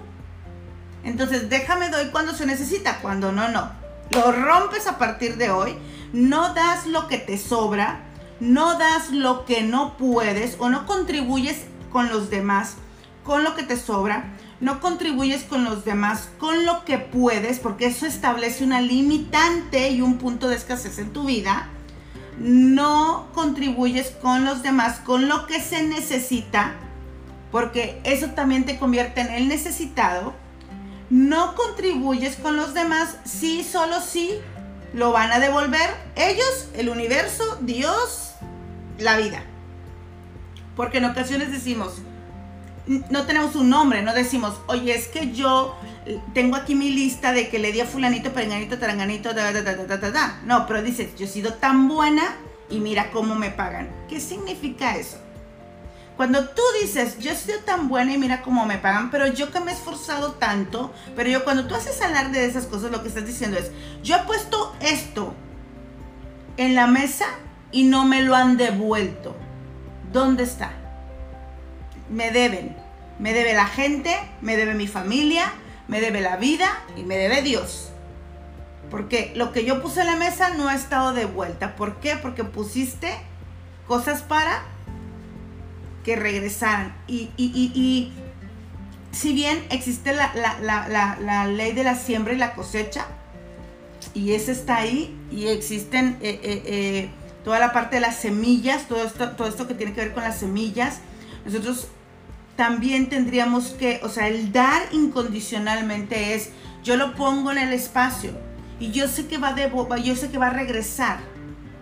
[1.03, 3.71] Entonces déjame doy cuando se necesita, cuando no, no.
[4.11, 5.75] Lo rompes a partir de hoy.
[6.13, 7.99] No das lo que te sobra,
[8.39, 12.75] no das lo que no puedes o no contribuyes con los demás,
[13.23, 17.88] con lo que te sobra no contribuyes con los demás con lo que puedes, porque
[17.88, 21.70] eso establece una limitante y un punto de escasez en tu vida.
[22.39, 26.74] No contribuyes con los demás con lo que se necesita,
[27.51, 30.34] porque eso también te convierte en el necesitado.
[31.10, 34.32] No contribuyes con los demás si solo si
[34.93, 38.32] lo van a devolver ellos, el universo, Dios,
[38.97, 39.43] la vida.
[40.76, 42.01] Porque en ocasiones decimos,
[42.88, 45.75] no tenemos un nombre, no decimos, oye, es que yo
[46.33, 49.75] tengo aquí mi lista de que le di a fulanito, perenganito, taranganito, da, da, da,
[49.75, 50.41] da, da, da.
[50.45, 52.36] No, pero dices, yo he sido tan buena
[52.69, 53.89] y mira cómo me pagan.
[54.07, 55.17] ¿Qué significa eso?
[56.15, 59.51] Cuando tú dices, yo he sido tan buena y mira cómo me pagan, pero yo
[59.51, 63.01] que me he esforzado tanto, pero yo cuando tú haces hablar de esas cosas, lo
[63.01, 63.71] que estás diciendo es,
[64.01, 65.33] yo he puesto esto
[66.57, 67.25] en la mesa
[67.71, 69.36] y no me lo han devuelto.
[70.13, 70.84] ¿Dónde está?
[72.10, 72.76] Me deben.
[73.20, 75.53] Me debe la gente, me debe mi familia,
[75.88, 77.89] me debe la vida y me debe Dios.
[78.91, 81.76] Porque lo que yo puse en la mesa no ha estado de vuelta.
[81.76, 82.18] ¿Por qué?
[82.18, 83.12] Porque pusiste
[83.88, 84.64] cosas para
[86.03, 86.95] que regresaran.
[87.08, 88.14] Y, y,
[89.12, 93.08] si bien existe la, ley de la siembra y la cosecha,
[94.13, 97.09] y esa está ahí, y existen eh, eh, eh,
[97.43, 100.24] toda la parte de las semillas, todo esto, todo esto que tiene que ver con
[100.24, 101.00] las semillas,
[101.46, 101.88] nosotros
[102.55, 106.49] también tendríamos que, o sea, el dar incondicionalmente es,
[106.83, 108.32] yo lo pongo en el espacio
[108.79, 109.71] y yo sé que va, de,
[110.03, 111.19] yo sé que va a regresar.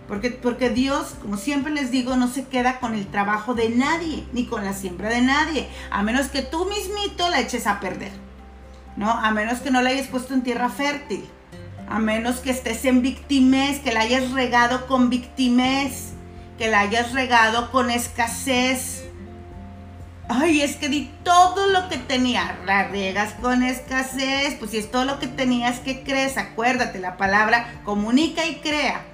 [0.08, 4.26] Porque, porque Dios, como siempre les digo, no se queda con el trabajo de nadie,
[4.32, 8.12] ni con la siembra de nadie, a menos que tú mismito la eches a perder,
[8.96, 9.10] ¿no?
[9.10, 11.24] A menos que no la hayas puesto en tierra fértil,
[11.88, 16.10] a menos que estés en victimez, que la hayas regado con victimez,
[16.58, 19.03] que la hayas regado con escasez,
[20.28, 22.58] Ay, es que di todo lo que tenía.
[22.64, 24.54] La riegas con escasez.
[24.58, 26.38] Pues si es todo lo que tenías, que crees?
[26.38, 29.04] Acuérdate, la palabra comunica y crea.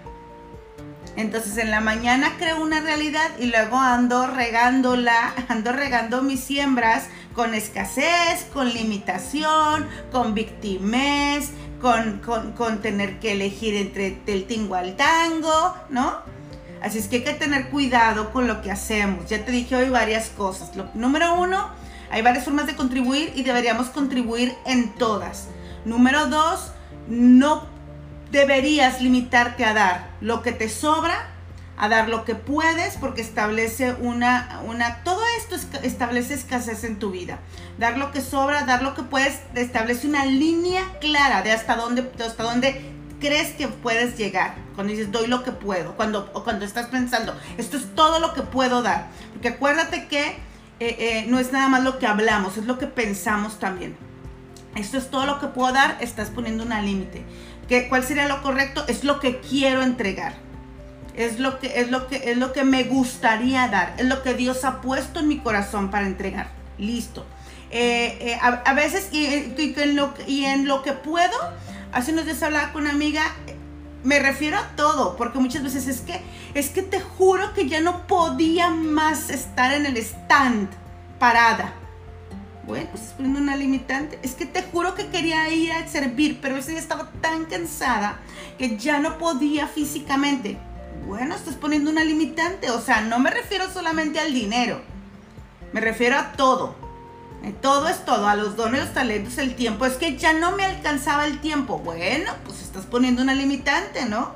[1.16, 7.08] Entonces en la mañana creo una realidad y luego ando regándola, ando regando mis siembras
[7.34, 11.50] con escasez, con limitación, con victimez,
[11.80, 16.39] con, con, con tener que elegir entre el tingo al tango, ¿no?
[16.82, 19.28] Así es que hay que tener cuidado con lo que hacemos.
[19.28, 20.74] Ya te dije hoy varias cosas.
[20.77, 21.70] Lo, número uno,
[22.11, 25.47] Hay varias formas de contribuir y deberíamos contribuir en todas.
[25.85, 26.73] Número dos,
[27.09, 27.66] no
[28.32, 31.28] deberías limitarte a dar lo que te sobra,
[31.77, 37.11] a dar lo que puedes, porque establece una, una, todo esto establece escasez en tu
[37.11, 37.39] vida.
[37.78, 42.11] Dar lo que sobra, dar lo que puedes, establece una línea clara de hasta dónde,
[42.24, 44.55] hasta dónde crees que puedes llegar.
[44.74, 45.94] Cuando dices, doy lo que puedo.
[45.94, 49.09] Cuando, o cuando estás pensando, esto es todo lo que puedo dar.
[49.32, 50.28] Porque acuérdate que
[50.80, 53.97] eh, eh, no es nada más lo que hablamos, es lo que pensamos también.
[54.74, 57.24] Esto es todo lo que puedo dar, estás poniendo una límite.
[57.88, 58.84] ¿Cuál sería lo correcto?
[58.88, 60.32] Es lo que quiero entregar.
[61.14, 63.94] Es lo, que, es, lo que, es lo que me gustaría dar.
[63.98, 66.48] Es lo que Dios ha puesto en mi corazón para entregar.
[66.78, 67.24] Listo.
[67.70, 71.36] Eh, a, veces, y, en lo, y en lo que puedo,
[71.92, 73.22] hace unos días hablaba con una amiga,
[74.02, 76.20] me refiero a todo, porque muchas veces es que,
[76.54, 80.68] es que te juro que ya no podía más estar en el stand
[81.18, 81.74] parada.
[82.66, 84.18] Bueno, pues es poniendo una limitante.
[84.22, 88.20] Es que te juro que quería ir a servir, pero ese día estaba tan cansada
[88.58, 90.56] que ya no podía físicamente.
[91.06, 92.70] Bueno, estás poniendo una limitante.
[92.70, 94.80] O sea, no me refiero solamente al dinero.
[95.72, 96.89] Me refiero a todo.
[97.42, 99.86] Eh, todo es todo, a los dones, los talentos, el tiempo.
[99.86, 101.78] Es que ya no me alcanzaba el tiempo.
[101.78, 104.34] Bueno, pues estás poniendo una limitante, ¿no?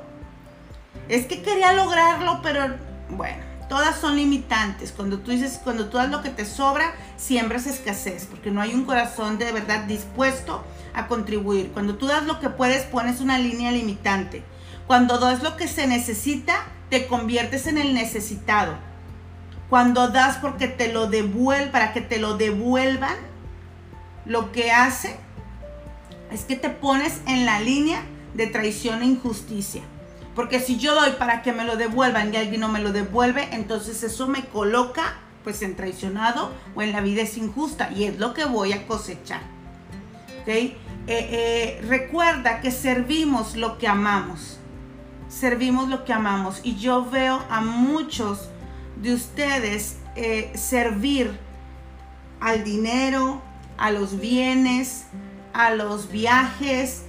[1.07, 2.75] Es que quería lograrlo, pero
[3.09, 4.91] bueno, todas son limitantes.
[4.91, 8.73] Cuando tú dices, cuando tú das lo que te sobra, siembras escasez, porque no hay
[8.73, 10.63] un corazón de verdad dispuesto
[10.95, 11.71] a contribuir.
[11.73, 14.43] Cuando tú das lo que puedes, pones una línea limitante.
[14.87, 16.55] Cuando das lo que se necesita,
[16.89, 18.77] te conviertes en el necesitado
[19.75, 23.17] cuando das porque te lo devuelven, para que te lo devuelvan,
[24.25, 25.17] lo que hace
[26.31, 28.01] es que te pones en la línea
[28.35, 29.81] de traición e injusticia.
[30.33, 33.49] Porque si yo doy para que me lo devuelvan y alguien no me lo devuelve,
[33.51, 38.17] entonces eso me coloca pues en traicionado o en la vida es injusta y es
[38.17, 39.41] lo que voy a cosechar.
[40.43, 40.77] ¿Okay?
[41.07, 44.57] Eh, eh, recuerda que servimos lo que amamos.
[45.27, 46.61] Servimos lo que amamos.
[46.63, 48.51] Y yo veo a muchos
[49.01, 51.37] de ustedes eh, servir
[52.39, 53.41] al dinero,
[53.77, 55.05] a los bienes,
[55.53, 57.03] a los viajes,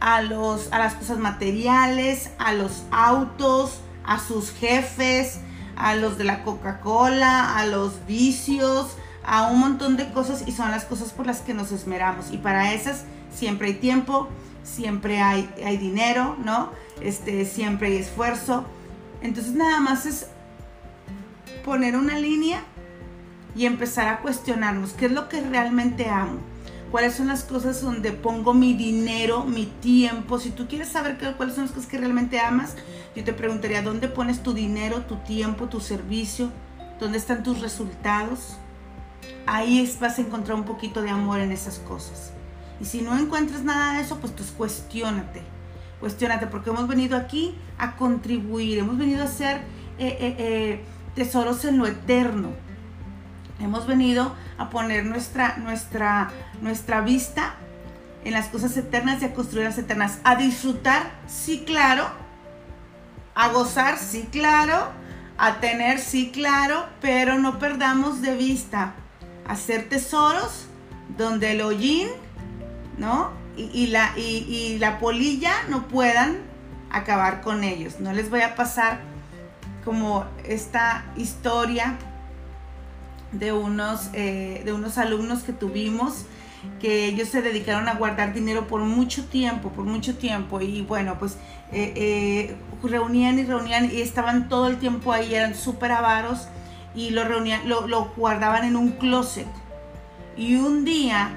[0.00, 5.40] a, los, a las cosas materiales, a los autos, a sus jefes,
[5.76, 10.70] a los de la Coca-Cola, a los vicios, a un montón de cosas y son
[10.70, 12.30] las cosas por las que nos esmeramos.
[12.32, 14.28] Y para esas siempre hay tiempo,
[14.64, 16.70] siempre hay, hay dinero, ¿no?
[17.00, 18.64] Este, siempre hay esfuerzo.
[19.20, 20.26] Entonces nada más es
[21.64, 22.62] poner una línea
[23.54, 26.40] y empezar a cuestionarnos qué es lo que realmente amo.
[26.90, 30.38] ¿Cuáles son las cosas donde pongo mi dinero, mi tiempo?
[30.38, 32.76] Si tú quieres saber cuáles son las cosas que realmente amas,
[33.16, 36.50] yo te preguntaría, ¿dónde pones tu dinero, tu tiempo, tu servicio?
[37.00, 38.58] ¿Dónde están tus resultados?
[39.46, 42.32] Ahí vas a encontrar un poquito de amor en esas cosas.
[42.78, 45.40] Y si no encuentras nada de eso, pues, pues cuestiónate.
[45.98, 49.58] Cuestiónate, porque hemos venido aquí a contribuir, hemos venido a ser
[49.98, 50.84] eh, eh, eh,
[51.14, 52.50] tesoros en lo eterno.
[53.60, 56.30] Hemos venido a poner nuestra, nuestra,
[56.60, 57.54] nuestra vista
[58.24, 60.18] en las cosas eternas y a construir las eternas.
[60.24, 62.06] A disfrutar, sí, claro.
[63.34, 64.90] A gozar, sí, claro.
[65.38, 66.86] A tener, sí, claro.
[67.00, 68.94] Pero no perdamos de vista
[69.46, 70.66] hacer tesoros
[71.16, 72.08] donde el hollín,
[72.98, 73.30] ¿no?
[73.56, 76.38] Y, la, y, y la polilla no puedan
[76.90, 78.00] acabar con ellos.
[78.00, 79.11] No les voy a pasar
[79.84, 81.96] como esta historia
[83.32, 86.26] de unos, eh, de unos alumnos que tuvimos
[86.80, 91.18] que ellos se dedicaron a guardar dinero por mucho tiempo, por mucho tiempo, y bueno,
[91.18, 91.32] pues
[91.72, 96.46] eh, eh, reunían y reunían y estaban todo el tiempo ahí, eran súper avaros
[96.94, 99.48] y lo reunían, lo, guardaban en un closet.
[100.36, 101.32] Y un día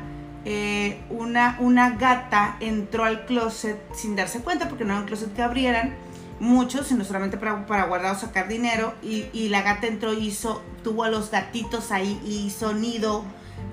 [1.10, 5.42] una, una gata entró al closet sin darse cuenta, porque no era un closet que
[5.42, 5.96] abrieran,
[6.40, 8.94] muchos, sino solamente para, para guardar o sacar dinero.
[9.02, 13.24] Y, la gata entró y hizo, tuvo a los gatitos ahí y hizo nido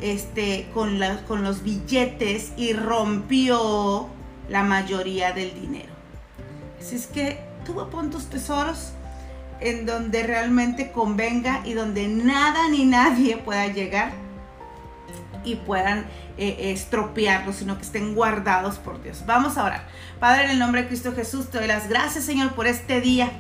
[0.01, 4.09] este, con, con los billetes y rompió
[4.49, 5.93] la mayoría del dinero.
[6.81, 8.93] Así es que tú pon tus tesoros
[9.61, 14.22] en donde realmente convenga y donde nada ni nadie pueda llegar
[15.45, 16.07] y puedan
[16.39, 19.25] eh, estropearlos, sino que estén guardados por Dios.
[19.27, 19.89] Vamos a orar.
[20.21, 23.31] Padre, en el nombre de Cristo Jesús, te doy las gracias, Señor, por este día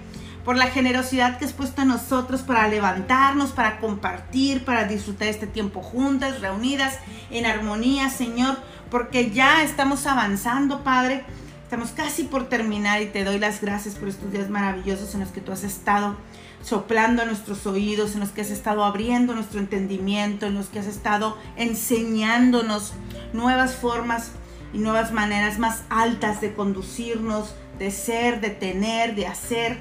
[0.44, 5.46] por la generosidad que has puesto en nosotros para levantarnos, para compartir, para disfrutar este
[5.46, 6.98] tiempo juntas, reunidas,
[7.30, 8.56] en armonía, Señor,
[8.90, 11.24] porque ya estamos avanzando, Padre.
[11.62, 15.30] Estamos casi por terminar y te doy las gracias por estos días maravillosos en los
[15.30, 16.16] que tú has estado
[16.62, 20.78] soplando a nuestros oídos, en los que has estado abriendo nuestro entendimiento, en los que
[20.78, 22.94] has estado enseñándonos
[23.32, 24.32] nuevas formas
[24.72, 29.80] y nuevas maneras más altas de conducirnos, de ser, de tener, de hacer.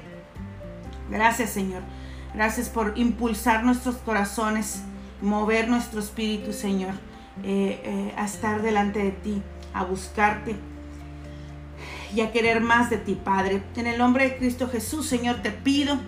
[1.10, 1.82] Gracias Señor.
[2.34, 4.82] Gracias por impulsar nuestros corazones,
[5.20, 6.94] mover nuestro espíritu, Señor,
[7.42, 9.42] eh, eh, a estar delante de ti,
[9.74, 10.56] a buscarte
[12.14, 13.62] y a querer más de ti, Padre.
[13.76, 15.98] En el nombre de Cristo Jesús, Señor, te pido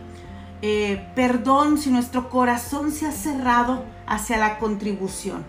[0.66, 5.44] eh, perdón si nuestro corazón se ha cerrado hacia la contribución,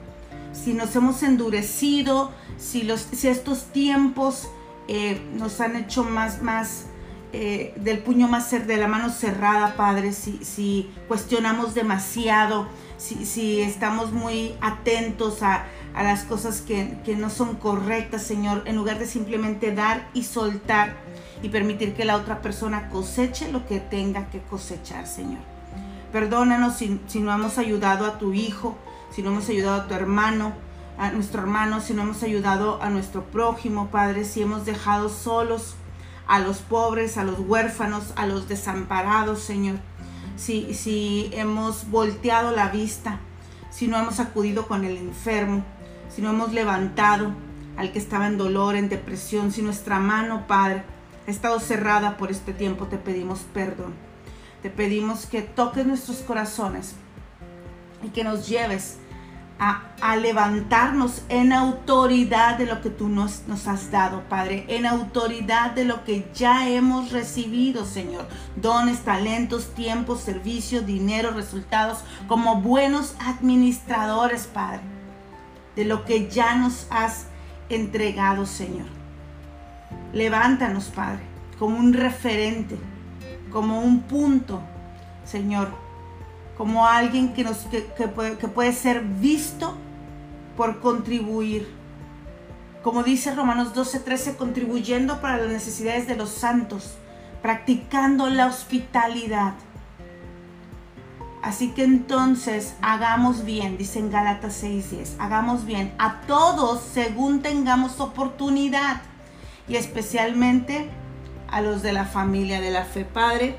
[0.51, 4.49] si nos hemos endurecido, si, los, estos tiempos
[4.89, 6.87] eh, nos han hecho más, más
[7.31, 12.67] eh, del puño más de la mano cerrada, Padre, si, cuestionamos demasiado,
[12.97, 19.05] si, estamos muy atentos a las cosas que, no son correctas, Señor, en lugar de
[19.05, 20.97] simplemente dar y soltar
[21.41, 25.41] y permitir que la otra persona coseche lo que tenga que cosechar, Señor.
[26.11, 28.77] Perdónanos si, no hemos ayudado a tu hijo,
[29.11, 30.53] si no hemos ayudado a tu hermano,
[30.97, 35.75] a nuestro hermano, si no hemos ayudado a nuestro prójimo, Padre, si hemos dejado solos
[36.27, 39.77] a los pobres, a los huérfanos, a los desamparados, Señor.
[40.37, 43.19] Si hemos volteado la vista,
[43.69, 45.65] si no hemos acudido con el enfermo,
[46.09, 47.33] si no hemos levantado
[47.75, 50.83] al que estaba en dolor, en depresión, si nuestra mano, Padre,
[51.27, 53.93] ha estado cerrada por este tiempo, te pedimos perdón.
[54.61, 56.95] Te pedimos que toques nuestros corazones
[58.03, 58.97] y que nos lleves
[59.59, 65.71] a, levantarnos en autoridad de lo que tú nos, nos has dado, Padre, en autoridad
[65.71, 68.27] de lo que ya hemos recibido, Señor.
[68.55, 74.81] Dones, talentos, tiempos, servicios, dinero, resultados, como buenos administradores, Padre
[75.75, 77.27] de lo que ya nos has
[77.69, 78.87] entregado, Señor.
[80.13, 81.23] Levántanos, Padre,
[81.59, 82.77] como un referente,
[83.51, 84.61] como un punto,
[85.25, 85.69] Señor,
[86.57, 87.67] como alguien que, nos,
[88.15, 89.75] puede, que puede ser visto
[90.55, 91.67] por contribuir.
[92.83, 96.97] Como dice Romanos 12:13, contribuyendo para las necesidades de los santos,
[97.41, 99.55] practicando la hospitalidad
[101.45, 107.99] Así que entonces hagamos bien, dice en Gálatas 6:10, hagamos bien a todos según tengamos
[107.99, 109.03] oportunidad
[109.67, 110.89] y especialmente
[111.49, 113.05] a los de la familia de la fe.
[113.05, 113.57] Padre,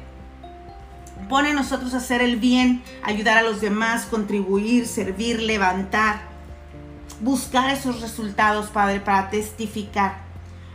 [1.28, 6.20] pone nosotros a hacer el bien, ayudar a los demás, contribuir, servir, levantar,
[7.20, 10.18] buscar esos resultados, Padre, para testificar,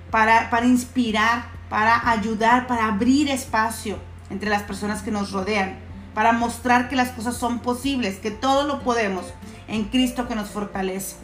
[0.09, 3.97] para, para inspirar, para ayudar, para abrir espacio
[4.29, 8.67] entre las personas que nos rodean para mostrar que las cosas son posibles, que todo
[8.67, 9.25] lo podemos
[9.67, 11.15] en Cristo que nos fortalece,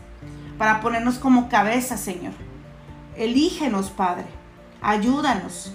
[0.58, 2.34] para ponernos como cabeza, Señor.
[3.18, 4.26] Elígenos, Padre,
[4.82, 5.74] ayúdanos,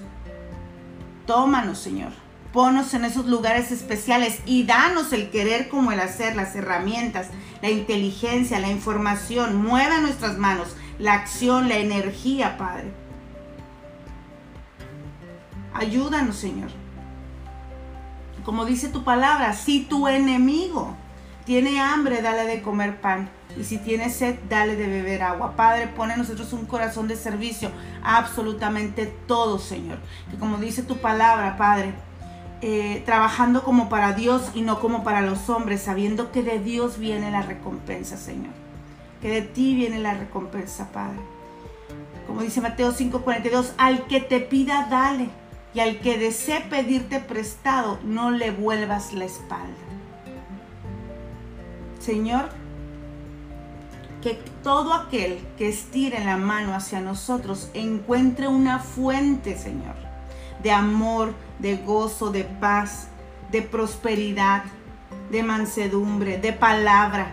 [1.27, 2.13] tómanos, Señor.
[2.53, 7.29] Ponos en esos lugares especiales y danos el querer como el hacer, las herramientas,
[7.63, 9.57] la inteligencia, la información.
[9.57, 12.93] Mueva nuestras manos, la acción, la energía, Padre.
[15.73, 16.71] Ayúdanos, Señor
[18.45, 20.97] como dice tu palabra, si tu enemigo
[21.45, 23.31] tiene hambre, dale de comer pan.
[23.59, 25.57] Y si tiene sed, dale de beber agua.
[25.57, 27.71] Padre, pone en nosotros un corazón de servicio
[28.03, 29.99] absolutamente todo, Señor.
[30.31, 31.93] Que como dice tu palabra, Padre,
[32.63, 36.99] eh, trabajando como para Dios y no como para los hombres, sabiendo que de Dios
[36.99, 38.53] viene la recompensa, Señor.
[39.21, 41.19] Que de ti viene la recompensa, Padre.
[42.27, 45.29] Como dice Mateo 5:42, al que te pida, dale
[45.75, 49.75] y al que desee pedirte prestado, no le vuelvas la espalda.
[51.99, 52.49] Señor,
[54.23, 59.97] que todo aquel que estire la mano hacia nosotros encuentre una fuente, Señor,
[60.63, 63.09] de amor, de gozo, de paz,
[63.51, 64.63] de prosperidad,
[65.31, 67.33] de mansedumbre, de palabra,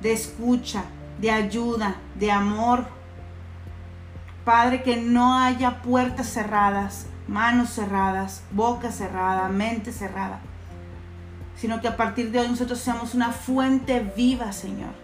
[0.00, 0.84] de escucha,
[1.20, 2.86] de ayuda, de amor.
[4.44, 10.40] Padre, que no haya puertas cerradas, manos cerradas, boca cerrada, mente cerrada,
[11.56, 15.03] sino que a partir de hoy nosotros seamos una fuente viva, Señor,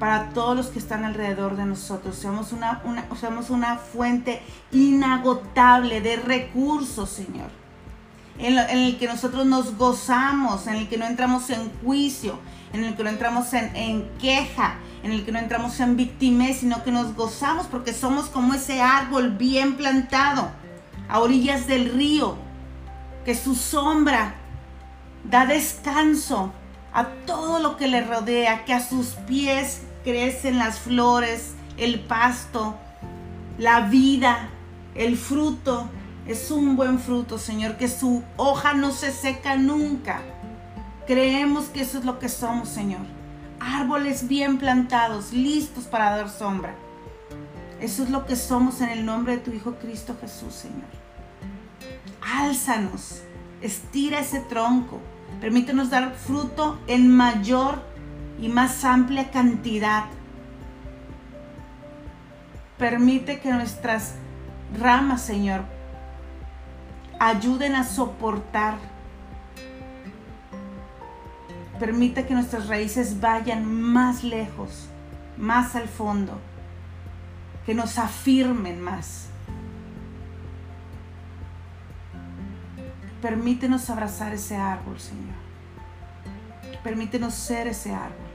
[0.00, 2.16] para todos los que están alrededor de nosotros.
[2.16, 7.50] Seamos una, una, seamos una fuente inagotable de recursos, Señor,
[8.38, 12.38] en, el que nosotros nos gozamos, en el que no entramos en juicio,
[12.72, 16.60] en el que no entramos en, en queja, en el que no entramos en victimez,
[16.60, 20.50] sino que nos gozamos porque somos como ese árbol bien plantado
[21.10, 22.36] a orillas del río,
[23.26, 24.34] que su sombra
[25.24, 26.54] da descanso
[26.94, 32.76] a todo lo que le rodea, que a sus pies crecen las flores, el pasto,
[33.58, 34.48] la vida,
[34.94, 35.88] el fruto,
[36.26, 40.20] Es un buen fruto, Señor, que su hoja no se seca nunca.
[41.06, 43.00] Creemos que eso es lo que somos, Señor.
[43.58, 46.74] Árboles bien plantados, listos para dar sombra.
[47.80, 50.88] Eso es lo que somos en el nombre de tu Hijo Cristo Jesús, Señor.
[52.20, 53.22] Álzanos,
[53.60, 55.00] estira ese tronco,
[55.40, 57.82] permítenos dar fruto en mayor
[58.40, 60.04] y más amplia cantidad.
[62.78, 64.14] Permite que nuestras
[64.78, 65.62] ramas, Señor,
[67.18, 68.78] ayuden a soportar.
[71.78, 74.88] Permite que nuestras raíces vayan más lejos,
[75.36, 76.38] más al fondo,
[77.66, 79.28] que nos afirmen más.
[83.20, 85.36] Permítenos abrazar ese árbol, Señor.
[86.82, 88.29] Permítenos ser ese árbol.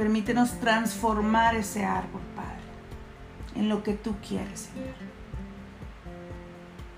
[0.00, 2.62] Permítenos transformar ese árbol, Padre,
[3.54, 4.94] en lo que tú quieres, Señor.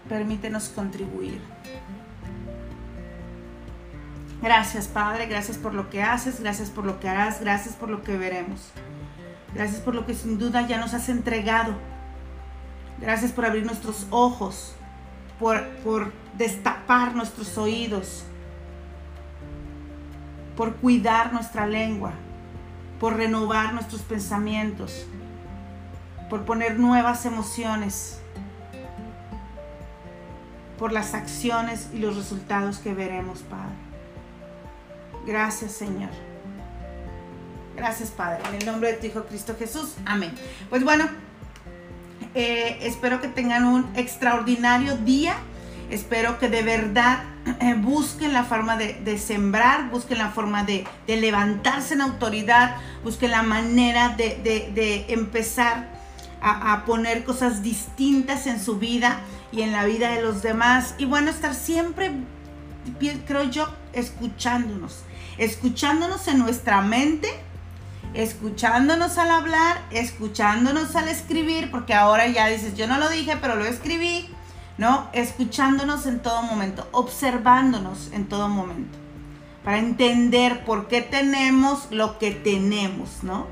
[0.08, 1.40] Permítenos contribuir.
[4.40, 8.04] Gracias, Padre, gracias por lo que haces, gracias por lo que harás, gracias por lo
[8.04, 8.70] que veremos.
[9.52, 11.74] Gracias por lo que sin duda ya nos has entregado.
[13.00, 14.76] Gracias por abrir nuestros ojos,
[15.40, 18.22] por, por destapar nuestros oídos,
[20.56, 22.12] por cuidar nuestra lengua,
[23.02, 25.06] por renovar nuestros pensamientos,
[26.30, 28.20] por poner nuevas emociones,
[30.78, 33.74] por las acciones y los resultados que veremos, Padre.
[35.26, 36.10] Gracias, Señor.
[37.74, 38.40] Gracias, Padre.
[38.50, 39.96] En el nombre de tu Hijo Cristo Jesús.
[40.06, 40.32] Amén.
[40.70, 41.08] Pues bueno,
[42.36, 45.34] eh, espero que tengan un extraordinario día.
[45.92, 47.22] Espero que de verdad
[47.60, 53.42] eh, busquen la forma de, sembrar, busquen la forma de, levantarse en autoridad, busquen la
[53.42, 55.90] manera de, empezar
[56.40, 59.20] a, a, poner cosas distintas en su vida
[59.52, 60.94] y en la vida de los demás.
[60.96, 62.10] Y bueno, estar siempre,
[63.26, 65.00] creo yo, escuchándonos,
[65.36, 67.28] escuchándonos en nuestra mente
[68.14, 73.56] escuchándonos al hablar, escuchándonos al escribir, porque ahora ya dices, yo no lo dije, pero
[73.56, 74.28] lo escribí,
[74.82, 75.08] ¿no?
[75.12, 78.98] Escuchándonos en todo momento, observándonos en todo momento,
[79.62, 83.46] para entender por qué tenemos lo que tenemos, ¿no?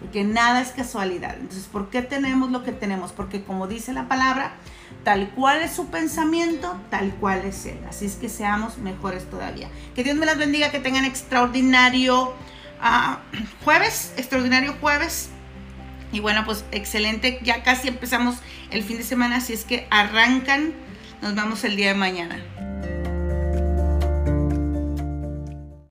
[0.00, 1.36] Porque nada es casualidad.
[1.38, 3.12] Entonces, ¿por qué tenemos lo que tenemos?
[3.12, 4.54] Porque como dice la palabra,
[5.02, 7.78] tal cual es su pensamiento, tal cual es él.
[7.86, 9.68] Así es que seamos mejores todavía.
[9.94, 12.32] Que Dios me las bendiga, que tengan extraordinario
[13.64, 15.28] jueves, extraordinario jueves.
[16.14, 18.36] Y bueno, pues excelente, ya casi empezamos
[18.70, 20.72] el fin de semana, así es que arrancan,
[21.20, 22.63] nos vemos el día de mañana.